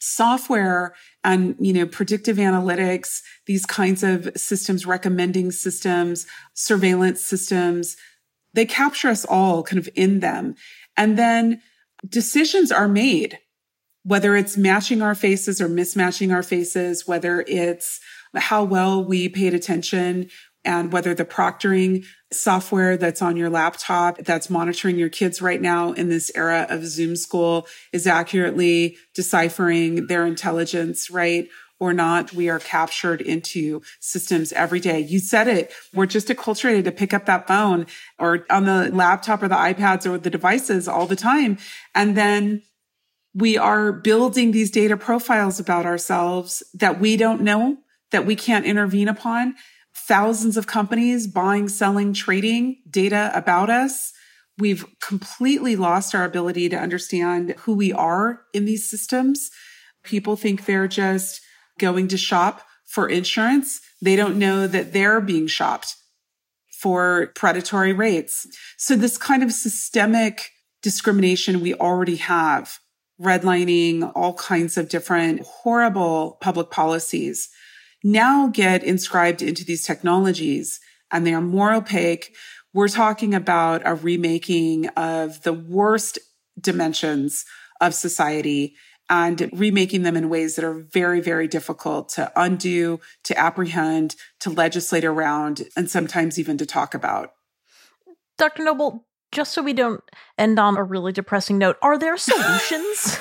software 0.00 0.94
and, 1.22 1.54
you 1.60 1.72
know, 1.72 1.86
predictive 1.86 2.38
analytics, 2.38 3.20
these 3.46 3.64
kinds 3.64 4.02
of 4.02 4.32
systems, 4.36 4.86
recommending 4.86 5.52
systems, 5.52 6.26
surveillance 6.54 7.22
systems, 7.22 7.96
they 8.54 8.66
capture 8.66 9.08
us 9.08 9.24
all 9.24 9.62
kind 9.62 9.78
of 9.78 9.88
in 9.94 10.20
them. 10.20 10.56
And 10.96 11.16
then 11.16 11.62
decisions 12.08 12.72
are 12.72 12.88
made 12.88 13.38
whether 14.02 14.36
it's 14.36 14.56
matching 14.56 15.02
our 15.02 15.14
faces 15.14 15.60
or 15.60 15.68
mismatching 15.68 16.32
our 16.32 16.42
faces, 16.42 17.06
whether 17.06 17.44
it's 17.46 18.00
how 18.34 18.64
well 18.64 19.04
we 19.04 19.28
paid 19.28 19.54
attention 19.54 20.28
and 20.64 20.92
whether 20.92 21.14
the 21.14 21.24
proctoring 21.24 22.04
software 22.32 22.96
that's 22.96 23.22
on 23.22 23.36
your 23.36 23.50
laptop 23.50 24.18
that's 24.18 24.50
monitoring 24.50 24.98
your 24.98 25.08
kids 25.08 25.40
right 25.40 25.60
now 25.60 25.92
in 25.92 26.08
this 26.08 26.30
era 26.34 26.66
of 26.68 26.84
Zoom 26.84 27.16
school 27.16 27.66
is 27.92 28.06
accurately 28.06 28.96
deciphering 29.14 30.06
their 30.06 30.26
intelligence, 30.26 31.10
right? 31.10 31.48
Or 31.80 31.94
not, 31.94 32.34
we 32.34 32.50
are 32.50 32.58
captured 32.58 33.22
into 33.22 33.80
systems 34.00 34.52
every 34.52 34.80
day. 34.80 35.00
You 35.00 35.18
said 35.18 35.48
it. 35.48 35.72
We're 35.94 36.04
just 36.04 36.28
acculturated 36.28 36.84
to 36.84 36.92
pick 36.92 37.14
up 37.14 37.24
that 37.24 37.48
phone 37.48 37.86
or 38.18 38.44
on 38.50 38.66
the 38.66 38.90
laptop 38.92 39.42
or 39.42 39.48
the 39.48 39.54
iPads 39.54 40.04
or 40.04 40.18
the 40.18 40.28
devices 40.28 40.86
all 40.86 41.06
the 41.06 41.16
time. 41.16 41.56
And 41.94 42.18
then 42.18 42.62
we 43.34 43.56
are 43.56 43.92
building 43.92 44.50
these 44.50 44.70
data 44.70 44.96
profiles 44.96 45.60
about 45.60 45.86
ourselves 45.86 46.62
that 46.74 47.00
we 47.00 47.16
don't 47.16 47.42
know, 47.42 47.78
that 48.10 48.26
we 48.26 48.34
can't 48.34 48.66
intervene 48.66 49.08
upon. 49.08 49.54
Thousands 49.94 50.56
of 50.56 50.66
companies 50.66 51.26
buying, 51.26 51.68
selling, 51.68 52.12
trading 52.12 52.78
data 52.88 53.30
about 53.34 53.70
us. 53.70 54.12
We've 54.58 54.84
completely 55.00 55.76
lost 55.76 56.14
our 56.14 56.24
ability 56.24 56.68
to 56.70 56.76
understand 56.76 57.54
who 57.60 57.74
we 57.74 57.92
are 57.92 58.42
in 58.52 58.64
these 58.64 58.88
systems. 58.88 59.50
People 60.02 60.36
think 60.36 60.64
they're 60.64 60.88
just 60.88 61.40
going 61.78 62.08
to 62.08 62.18
shop 62.18 62.62
for 62.84 63.08
insurance. 63.08 63.80
They 64.02 64.16
don't 64.16 64.38
know 64.38 64.66
that 64.66 64.92
they're 64.92 65.20
being 65.20 65.46
shopped 65.46 65.96
for 66.80 67.28
predatory 67.36 67.92
rates. 67.92 68.46
So 68.76 68.96
this 68.96 69.18
kind 69.18 69.42
of 69.42 69.52
systemic 69.52 70.50
discrimination 70.82 71.60
we 71.60 71.74
already 71.74 72.16
have 72.16 72.78
redlining, 73.20 74.10
all 74.14 74.34
kinds 74.34 74.78
of 74.78 74.88
different 74.88 75.42
horrible 75.42 76.38
public 76.40 76.70
policies 76.70 77.50
now 78.02 78.48
get 78.48 78.82
inscribed 78.82 79.42
into 79.42 79.64
these 79.64 79.84
technologies 79.84 80.80
and 81.10 81.26
they 81.26 81.34
are 81.34 81.40
more 81.40 81.72
opaque. 81.72 82.34
We're 82.72 82.88
talking 82.88 83.34
about 83.34 83.82
a 83.84 83.94
remaking 83.94 84.88
of 84.88 85.42
the 85.42 85.52
worst 85.52 86.18
dimensions 86.58 87.44
of 87.80 87.94
society 87.94 88.74
and 89.08 89.50
remaking 89.52 90.02
them 90.02 90.16
in 90.16 90.28
ways 90.28 90.54
that 90.54 90.64
are 90.64 90.86
very, 90.92 91.20
very 91.20 91.48
difficult 91.48 92.10
to 92.10 92.30
undo, 92.36 93.00
to 93.24 93.36
apprehend, 93.36 94.14
to 94.38 94.50
legislate 94.50 95.04
around, 95.04 95.64
and 95.76 95.90
sometimes 95.90 96.38
even 96.38 96.56
to 96.58 96.64
talk 96.64 96.94
about. 96.94 97.32
Dr. 98.38 98.62
Noble, 98.62 99.04
just 99.32 99.52
so 99.52 99.62
we 99.62 99.72
don't 99.72 100.02
end 100.38 100.58
on 100.58 100.76
a 100.76 100.82
really 100.82 101.12
depressing 101.12 101.58
note, 101.58 101.76
are 101.82 101.98
there 101.98 102.16
solutions? 102.16 103.18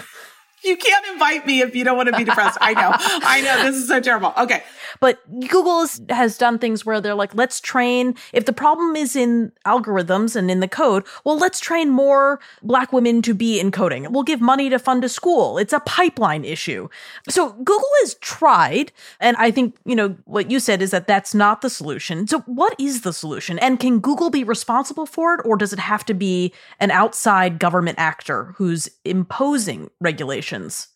You 0.63 0.77
can't 0.77 1.05
invite 1.07 1.45
me 1.45 1.61
if 1.61 1.75
you 1.75 1.83
don't 1.83 1.97
want 1.97 2.09
to 2.09 2.17
be 2.17 2.23
depressed. 2.23 2.57
I 2.61 2.73
know. 2.73 2.91
I 2.93 3.41
know. 3.41 3.63
This 3.63 3.75
is 3.75 3.87
so 3.87 3.99
terrible. 3.99 4.33
Okay. 4.37 4.63
But 4.99 5.19
Google 5.47 5.85
has 6.09 6.37
done 6.37 6.59
things 6.59 6.85
where 6.85 6.99
they're 6.99 7.15
like, 7.15 7.35
let's 7.35 7.61
train, 7.61 8.15
if 8.33 8.45
the 8.45 8.53
problem 8.53 8.95
is 8.95 9.15
in 9.15 9.51
algorithms 9.65 10.35
and 10.35 10.49
in 10.49 10.59
the 10.59 10.67
code, 10.67 11.05
well, 11.23 11.37
let's 11.37 11.59
train 11.59 11.89
more 11.89 12.39
black 12.63 12.91
women 12.91 13.21
to 13.21 13.33
be 13.33 13.59
in 13.59 13.71
coding. 13.71 14.11
We'll 14.11 14.23
give 14.23 14.41
money 14.41 14.69
to 14.69 14.79
fund 14.79 15.03
a 15.03 15.09
school. 15.09 15.57
It's 15.57 15.73
a 15.73 15.79
pipeline 15.81 16.43
issue. 16.43 16.89
So 17.29 17.53
Google 17.53 17.89
has 18.01 18.15
tried. 18.15 18.91
And 19.19 19.37
I 19.37 19.51
think, 19.51 19.77
you 19.85 19.95
know, 19.95 20.15
what 20.25 20.51
you 20.51 20.59
said 20.59 20.81
is 20.81 20.91
that 20.91 21.07
that's 21.07 21.33
not 21.33 21.61
the 21.61 21.69
solution. 21.69 22.27
So 22.27 22.39
what 22.41 22.75
is 22.79 23.01
the 23.01 23.13
solution? 23.13 23.59
And 23.59 23.79
can 23.79 23.99
Google 23.99 24.29
be 24.29 24.43
responsible 24.43 25.05
for 25.05 25.35
it? 25.35 25.41
Or 25.45 25.55
does 25.55 25.73
it 25.73 25.79
have 25.79 26.05
to 26.05 26.13
be 26.13 26.53
an 26.79 26.91
outside 26.91 27.59
government 27.59 27.99
actor 27.99 28.53
who's 28.57 28.89
imposing 29.05 29.89
regulations? 30.51 30.87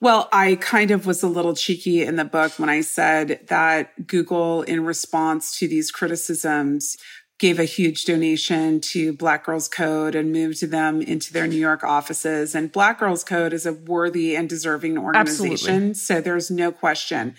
Well, 0.00 0.28
I 0.32 0.56
kind 0.56 0.90
of 0.90 1.06
was 1.06 1.22
a 1.22 1.28
little 1.28 1.54
cheeky 1.54 2.02
in 2.02 2.16
the 2.16 2.24
book 2.24 2.52
when 2.58 2.68
I 2.68 2.82
said 2.82 3.46
that 3.48 4.06
Google, 4.06 4.62
in 4.62 4.84
response 4.84 5.58
to 5.58 5.68
these 5.68 5.90
criticisms, 5.90 6.96
gave 7.38 7.58
a 7.58 7.64
huge 7.64 8.04
donation 8.04 8.80
to 8.80 9.12
Black 9.14 9.46
Girls 9.46 9.68
Code 9.68 10.14
and 10.14 10.30
moved 10.32 10.70
them 10.70 11.00
into 11.00 11.32
their 11.32 11.46
New 11.46 11.58
York 11.58 11.82
offices. 11.82 12.54
And 12.54 12.70
Black 12.70 13.00
Girls 13.00 13.24
Code 13.24 13.52
is 13.52 13.66
a 13.66 13.72
worthy 13.72 14.36
and 14.36 14.48
deserving 14.48 14.98
organization. 14.98 15.90
Absolutely. 15.90 15.94
So 15.94 16.20
there's 16.20 16.50
no 16.50 16.70
question. 16.70 17.34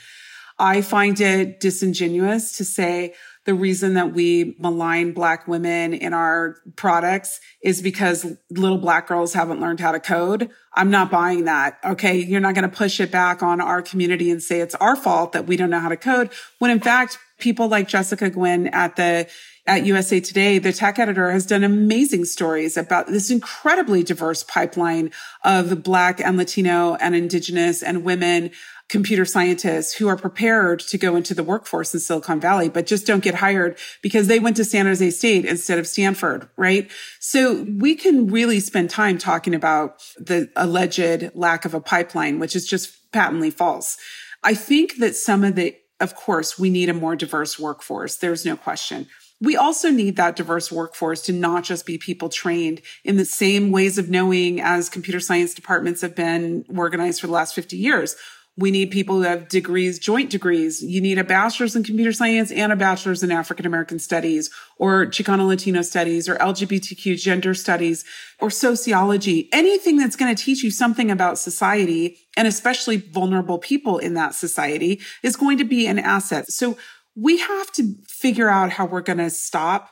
I 0.58 0.82
find 0.82 1.20
it 1.20 1.60
disingenuous 1.60 2.58
to 2.58 2.66
say, 2.66 3.14
the 3.46 3.54
reason 3.54 3.94
that 3.94 4.12
we 4.12 4.56
malign 4.60 5.14
black 5.14 5.48
women 5.48 5.94
in 5.94 6.14
our 6.14 6.58
products 6.76 7.40
is 7.62 7.82
because 7.82 8.26
little 8.50 8.80
black 8.80 9.08
girls 9.08 9.34
haven't 9.34 9.62
learned 9.62 9.80
how 9.80 9.92
to 9.92 10.00
code. 10.00 10.50
I'm 10.74 10.90
not 10.90 11.12
buying 11.12 11.46
that. 11.46 11.78
Okay. 11.86 12.18
You're 12.18 12.42
not 12.42 12.56
going 12.56 12.70
to 12.70 12.76
push 12.76 13.00
it 13.00 13.12
back 13.12 13.44
on 13.44 13.62
our 13.62 13.82
community 13.82 14.32
and 14.32 14.42
say 14.42 14.62
it's 14.62 14.76
our 14.76 14.96
fault 14.96 15.34
that 15.34 15.46
we 15.46 15.58
don't 15.58 15.70
know 15.70 15.80
how 15.80 15.90
to 15.90 15.98
code. 15.98 16.32
When 16.58 16.72
in 16.72 16.80
fact, 16.80 17.20
people 17.38 17.68
like 17.68 17.88
Jessica 17.88 18.30
Guynn 18.30 18.68
at 18.74 18.96
the 18.96 19.28
at 19.68 19.86
USA 19.86 20.20
Today, 20.20 20.60
the 20.60 20.72
tech 20.72 21.00
editor 21.00 21.32
has 21.32 21.46
done 21.46 21.64
amazing 21.64 22.26
stories 22.26 22.78
about 22.78 23.08
this 23.08 23.32
incredibly 23.32 24.04
diverse 24.04 24.44
pipeline 24.44 25.12
of 25.44 25.82
Black 25.82 26.20
and 26.20 26.38
Latino 26.38 26.96
and 26.96 27.16
Indigenous 27.16 27.82
and 27.82 28.04
women 28.04 28.52
computer 28.88 29.26
scientists 29.26 29.96
who 29.96 30.08
are 30.08 30.16
prepared 30.16 30.80
to 30.80 30.98
go 30.98 31.16
into 31.16 31.34
the 31.34 31.44
workforce 31.44 31.94
in 31.94 32.00
Silicon 32.00 32.40
Valley, 32.40 32.70
but 32.70 32.86
just 32.86 33.08
don't 33.08 33.24
get 33.24 33.36
hired 33.36 33.78
because 34.02 34.28
they 34.28 34.40
went 34.40 34.56
to 34.58 34.64
San 34.64 34.86
Jose 34.86 35.10
State 35.12 35.46
instead 35.46 35.80
of 35.80 35.88
Stanford, 35.88 36.48
right? 36.56 36.92
So 37.20 37.66
we 37.78 37.96
can 37.96 38.28
really 38.28 38.60
spend 38.60 38.90
time 38.92 39.18
talking 39.18 39.56
about 39.56 40.04
the 40.18 40.50
alleged 40.56 41.32
lack 41.36 41.66
of 41.66 41.74
a 41.74 41.82
pipeline, 41.82 42.38
which 42.38 42.56
is 42.56 42.68
just 42.68 43.12
patently 43.12 43.50
false. 43.50 43.98
I 44.44 44.54
think 44.54 44.98
that 44.98 45.16
some 45.16 45.44
of 45.44 45.56
the, 45.56 45.76
of 46.00 46.16
course, 46.16 46.60
we 46.60 46.70
need 46.70 46.90
a 46.90 46.94
more 46.94 47.16
diverse 47.16 47.58
workforce. 47.58 48.18
There's 48.18 48.46
no 48.46 48.56
question. 48.56 49.08
We 49.42 49.58
also 49.58 49.90
need 49.90 50.16
that 50.16 50.36
diverse 50.36 50.72
workforce 50.72 51.22
to 51.24 51.34
not 51.34 51.64
just 51.64 51.86
be 51.86 51.98
people 51.98 52.30
trained 52.30 52.82
in 53.04 53.18
the 53.18 53.26
same 53.26 53.72
ways 53.72 53.98
of 53.98 54.10
knowing 54.10 54.62
as 54.62 54.88
computer 54.88 55.20
science 55.20 55.54
departments 55.54 56.02
have 56.02 56.16
been 56.16 56.66
organized 56.74 57.20
for 57.20 57.28
the 57.28 57.34
last 57.34 57.54
50 57.54 57.76
years. 57.76 58.16
We 58.58 58.72
need 58.72 58.92
people 58.92 59.18
who 59.18 59.22
have 59.24 59.50
degrees, 59.50 60.00
joint 60.00 60.30
degrees. 60.30 60.82
You 60.82 61.02
need 61.02 61.18
a 61.18 61.26
bachelor's 61.26 61.76
in 61.76 61.84
computer 61.84 62.14
science 62.14 62.52
and 62.52 62.72
a 62.72 62.78
bachelor's 62.78 63.22
in 63.22 63.32
African 63.32 63.66
American 63.66 64.00
studies 64.00 64.50
or 64.78 65.06
Chicano 65.08 65.46
Latino 65.48 65.82
studies 65.82 66.30
or 66.30 66.36
LGBTQ 66.36 67.22
gender 67.22 67.54
studies 67.54 68.06
or 68.40 68.50
sociology. 68.50 69.50
Anything 69.52 69.98
that's 69.98 70.16
going 70.16 70.34
to 70.34 70.42
teach 70.42 70.64
you 70.64 70.72
something 70.72 71.12
about 71.12 71.38
society 71.38 72.18
and 72.38 72.48
especially 72.48 72.98
vulnerable 72.98 73.58
people 73.58 73.98
in 73.98 74.14
that 74.14 74.34
society 74.34 75.02
is 75.22 75.36
going 75.36 75.58
to 75.58 75.66
be 75.66 75.86
an 75.86 76.00
asset. 76.00 76.50
So 76.50 76.78
we 77.14 77.40
have 77.40 77.72
to 77.74 77.96
figure 78.08 78.50
out 78.50 78.72
how 78.72 78.86
we're 78.86 79.02
going 79.02 79.20
to 79.20 79.30
stop 79.30 79.90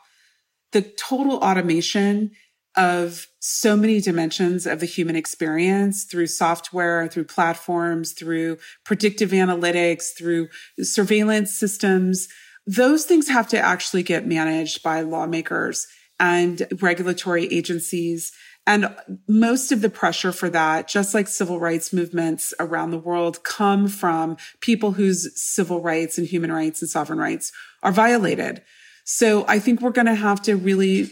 the 0.72 0.82
total 0.82 1.38
automation 1.38 2.32
of 2.76 3.28
so 3.40 3.76
many 3.76 4.02
dimensions 4.02 4.66
of 4.66 4.80
the 4.80 4.86
human 4.86 5.16
experience 5.16 6.06
through 6.06 6.28
software, 6.28 7.08
through 7.08 7.26
platforms, 7.26 8.14
through 8.14 8.58
predictive 8.84 9.32
analytics, 9.32 10.16
through 10.18 10.48
surveillance 10.82 11.54
systems. 11.54 12.28
Those 12.66 13.06
things 13.06 13.28
have 13.30 13.48
to 13.50 13.60
actually 13.60 14.04
get 14.04 14.26
managed 14.26 14.82
by 14.82 15.02
lawmakers 15.02 15.88
and 16.20 16.66
regulatory 16.82 17.46
agencies. 17.46 18.32
And 18.66 18.96
most 19.28 19.72
of 19.74 19.82
the 19.82 19.90
pressure 19.90 20.32
for 20.32 20.50
that, 20.50 20.88
just 20.88 21.14
like 21.14 21.28
civil 21.28 21.60
rights 21.60 21.92
movements 21.92 22.54
around 22.60 22.92
the 22.92 22.98
world, 22.98 23.44
come 23.44 23.88
from 23.90 24.38
people 24.62 24.94
whose 24.94 25.30
civil 25.40 25.82
rights 25.82 26.18
and 26.18 26.26
human 26.26 26.52
rights 26.52 26.82
and 26.82 26.90
sovereign 26.90 27.20
rights 27.20 27.52
are 27.84 27.92
violated. 27.92 28.62
So 29.04 29.46
I 29.50 29.60
think 29.60 29.82
we're 29.82 29.92
going 29.92 30.08
to 30.08 30.16
have 30.16 30.42
to 30.44 30.56
really 30.56 31.12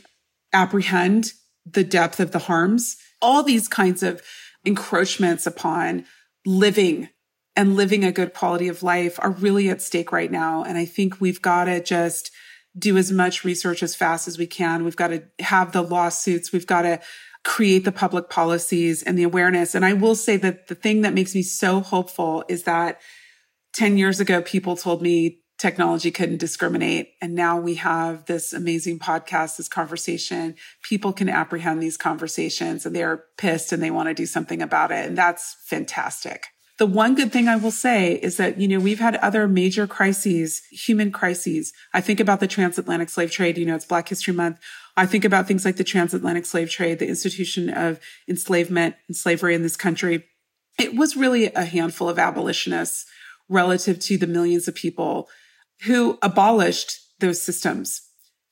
apprehend 0.53 1.33
the 1.65 1.83
depth 1.83 2.19
of 2.19 2.31
the 2.31 2.39
harms, 2.39 2.97
all 3.21 3.43
these 3.43 3.67
kinds 3.67 4.03
of 4.03 4.21
encroachments 4.65 5.45
upon 5.45 6.05
living 6.45 7.09
and 7.55 7.75
living 7.75 8.03
a 8.03 8.11
good 8.11 8.33
quality 8.33 8.67
of 8.67 8.83
life 8.83 9.19
are 9.21 9.31
really 9.31 9.69
at 9.69 9.81
stake 9.81 10.11
right 10.11 10.31
now. 10.31 10.63
And 10.63 10.77
I 10.77 10.85
think 10.85 11.19
we've 11.19 11.41
got 11.41 11.65
to 11.65 11.81
just 11.81 12.31
do 12.77 12.97
as 12.97 13.11
much 13.11 13.43
research 13.43 13.83
as 13.83 13.95
fast 13.95 14.27
as 14.27 14.37
we 14.37 14.47
can. 14.47 14.85
We've 14.85 14.95
got 14.95 15.09
to 15.09 15.23
have 15.39 15.73
the 15.73 15.81
lawsuits. 15.81 16.53
We've 16.53 16.67
got 16.67 16.83
to 16.83 17.01
create 17.43 17.83
the 17.83 17.91
public 17.91 18.29
policies 18.29 19.03
and 19.03 19.17
the 19.17 19.23
awareness. 19.23 19.75
And 19.75 19.83
I 19.83 19.93
will 19.93 20.15
say 20.15 20.37
that 20.37 20.67
the 20.67 20.75
thing 20.75 21.01
that 21.01 21.13
makes 21.13 21.35
me 21.35 21.41
so 21.41 21.81
hopeful 21.81 22.45
is 22.47 22.63
that 22.63 23.01
10 23.73 23.97
years 23.97 24.19
ago, 24.19 24.41
people 24.41 24.75
told 24.75 25.01
me 25.01 25.40
technology 25.61 26.09
couldn't 26.09 26.39
discriminate. 26.39 27.13
And 27.21 27.35
now 27.35 27.59
we 27.59 27.75
have 27.75 28.25
this 28.25 28.51
amazing 28.51 28.97
podcast, 28.97 29.57
this 29.57 29.67
conversation. 29.67 30.55
People 30.81 31.13
can 31.13 31.29
apprehend 31.29 31.83
these 31.83 31.97
conversations 31.97 32.83
and 32.83 32.95
they're 32.95 33.25
pissed 33.37 33.71
and 33.71 33.81
they 33.81 33.91
want 33.91 34.09
to 34.09 34.15
do 34.15 34.25
something 34.25 34.59
about 34.59 34.91
it. 34.91 35.07
And 35.07 35.15
that's 35.15 35.55
fantastic. 35.65 36.47
The 36.79 36.87
one 36.87 37.13
good 37.13 37.31
thing 37.31 37.47
I 37.47 37.57
will 37.57 37.69
say 37.69 38.13
is 38.13 38.37
that, 38.37 38.59
you 38.59 38.67
know, 38.67 38.79
we've 38.79 38.99
had 38.99 39.17
other 39.17 39.47
major 39.47 39.85
crises, 39.85 40.63
human 40.71 41.11
crises. 41.11 41.73
I 41.93 42.01
think 42.01 42.19
about 42.19 42.39
the 42.39 42.47
transatlantic 42.47 43.09
slave 43.09 43.29
trade. 43.29 43.59
You 43.59 43.67
know, 43.67 43.75
it's 43.75 43.85
Black 43.85 44.09
History 44.09 44.33
Month. 44.33 44.57
I 44.97 45.05
think 45.05 45.23
about 45.23 45.47
things 45.47 45.63
like 45.63 45.75
the 45.75 45.83
transatlantic 45.83 46.47
slave 46.47 46.71
trade, 46.71 46.97
the 46.97 47.07
institution 47.07 47.69
of 47.69 47.99
enslavement 48.27 48.95
and 49.07 49.15
slavery 49.15 49.53
in 49.53 49.61
this 49.61 49.77
country. 49.77 50.25
It 50.79 50.95
was 50.95 51.15
really 51.15 51.53
a 51.53 51.65
handful 51.65 52.09
of 52.09 52.17
abolitionists 52.17 53.05
relative 53.47 53.99
to 53.99 54.17
the 54.17 54.25
millions 54.25 54.67
of 54.67 54.73
people 54.73 55.29
who 55.83 56.17
abolished 56.21 56.99
those 57.19 57.41
systems. 57.41 58.01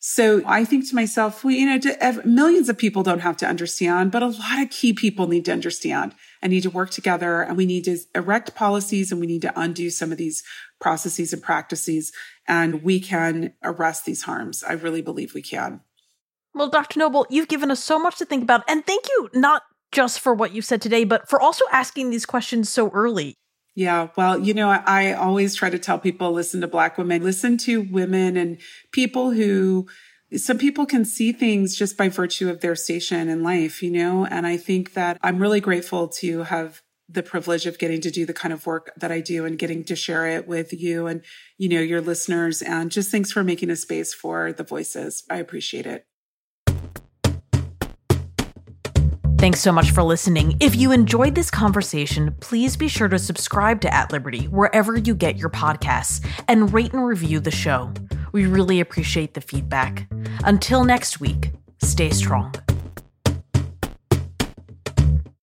So 0.02 0.42
I 0.46 0.64
think 0.64 0.88
to 0.90 0.96
myself, 0.96 1.44
well, 1.44 1.54
you 1.54 1.66
know, 1.66 2.22
millions 2.24 2.70
of 2.70 2.78
people 2.78 3.04
don't 3.04 3.20
have 3.20 3.36
to 3.38 3.46
understand, 3.46 4.12
but 4.12 4.24
a 4.24 4.28
lot 4.28 4.62
of 4.62 4.70
key 4.70 4.94
people 4.94 5.28
need 5.28 5.44
to 5.46 5.52
understand 5.52 6.16
and 6.42 6.52
need 6.52 6.64
to 6.64 6.70
work 6.70 6.90
together 6.90 7.42
and 7.42 7.58
we 7.58 7.66
need 7.66 7.84
to 7.84 7.98
erect 8.16 8.56
policies 8.56 9.12
and 9.12 9.20
we 9.20 9.28
need 9.28 9.42
to 9.42 9.60
undo 9.60 9.90
some 9.90 10.14
of 10.14 10.18
these 10.18 10.42
processes 10.80 11.34
and 11.34 11.44
practices 11.44 12.14
and 12.48 12.82
we 12.82 13.02
can 13.02 13.54
arrest 13.62 14.06
these 14.06 14.24
harms. 14.24 14.64
I 14.64 14.74
really 14.74 15.02
believe 15.02 15.34
we 15.34 15.42
can. 15.42 15.82
Well, 16.56 16.70
Dr. 16.70 17.00
Noble, 17.00 17.28
you've 17.30 17.50
given 17.50 17.70
us 17.70 17.84
so 17.84 18.00
much 18.00 18.18
to 18.20 18.26
think 18.26 18.44
about 18.44 18.64
and 18.70 18.88
thank 18.88 19.06
you 19.10 19.30
not 19.34 19.64
just 19.92 20.22
for 20.22 20.34
what 20.34 20.54
you've 20.54 20.66
said 20.66 20.82
today, 20.82 21.04
but 21.04 21.28
for 21.28 21.42
also 21.42 21.66
asking 21.74 22.10
these 22.10 22.26
questions 22.26 22.70
so 22.70 22.90
early. 22.92 23.36
Yeah. 23.80 24.10
Well, 24.18 24.40
you 24.40 24.54
know, 24.54 24.70
I, 24.70 25.14
always 25.14 25.56
try 25.56 25.70
to 25.70 25.80
tell 25.80 25.98
people 26.00 26.34
listen 26.34 26.60
to 26.60 26.68
Black 26.68 26.98
women, 26.98 27.24
listen 27.24 27.58
to 27.60 27.80
women 27.80 28.36
and 28.36 28.58
people 28.92 29.32
who, 29.32 29.88
some 30.36 30.58
people 30.58 30.86
can 30.86 31.06
see 31.06 31.32
things 31.32 31.78
just 31.78 31.96
by 31.96 32.10
virtue 32.10 32.50
of 32.50 32.60
their 32.60 32.76
station 32.76 33.30
in 33.30 33.42
life, 33.42 33.82
you 33.82 33.90
know? 33.90 34.26
And 34.26 34.46
I 34.46 34.58
think 34.58 34.96
that 34.96 35.18
I'm 35.24 35.40
really 35.40 35.62
grateful 35.62 36.10
to 36.20 36.44
have 36.44 36.82
the 37.08 37.24
privilege 37.24 37.66
of 37.66 37.80
getting 37.80 38.02
to 38.02 38.12
do 38.12 38.26
the 38.26 38.34
kind 38.34 38.52
of 38.52 38.66
work 38.66 38.92
that 38.98 39.14
I 39.14 39.22
do 39.22 39.46
and 39.46 39.58
getting 39.58 39.86
to 39.86 39.96
share 39.96 40.28
it 40.28 40.46
with 40.46 40.74
you 40.74 41.08
and, 41.08 41.24
you 41.58 41.70
know, 41.70 41.80
your 41.80 42.02
listeners. 42.02 42.62
And 42.62 42.92
just 42.92 43.10
thanks 43.10 43.32
for 43.32 43.46
making 43.46 43.70
a 43.70 43.78
space 43.78 44.14
for 44.14 44.52
the 44.52 44.66
voices. 44.66 45.24
I 45.30 45.38
appreciate 45.38 45.86
it. 45.86 46.06
Thanks 49.40 49.62
so 49.62 49.72
much 49.72 49.92
for 49.92 50.04
listening. 50.04 50.58
If 50.60 50.76
you 50.76 50.92
enjoyed 50.92 51.34
this 51.34 51.50
conversation, 51.50 52.36
please 52.42 52.76
be 52.76 52.90
sure 52.90 53.08
to 53.08 53.18
subscribe 53.18 53.80
to 53.82 53.94
At 53.94 54.12
Liberty 54.12 54.50
wherever 54.50 54.98
you 54.98 55.16
get 55.16 55.38
your 55.38 55.50
podcasts 55.50 56.20
and 56.50 56.74
rate 56.74 56.92
and 56.92 57.06
review 57.06 57.40
the 57.40 57.50
show. 57.50 57.94
We 58.34 58.48
really 58.48 58.82
appreciate 58.82 59.36
the 59.36 59.42
feedback. 59.42 60.10
Until 60.44 60.84
next 60.84 61.22
week, 61.22 61.52
stay 61.82 62.10
strong. 62.10 62.54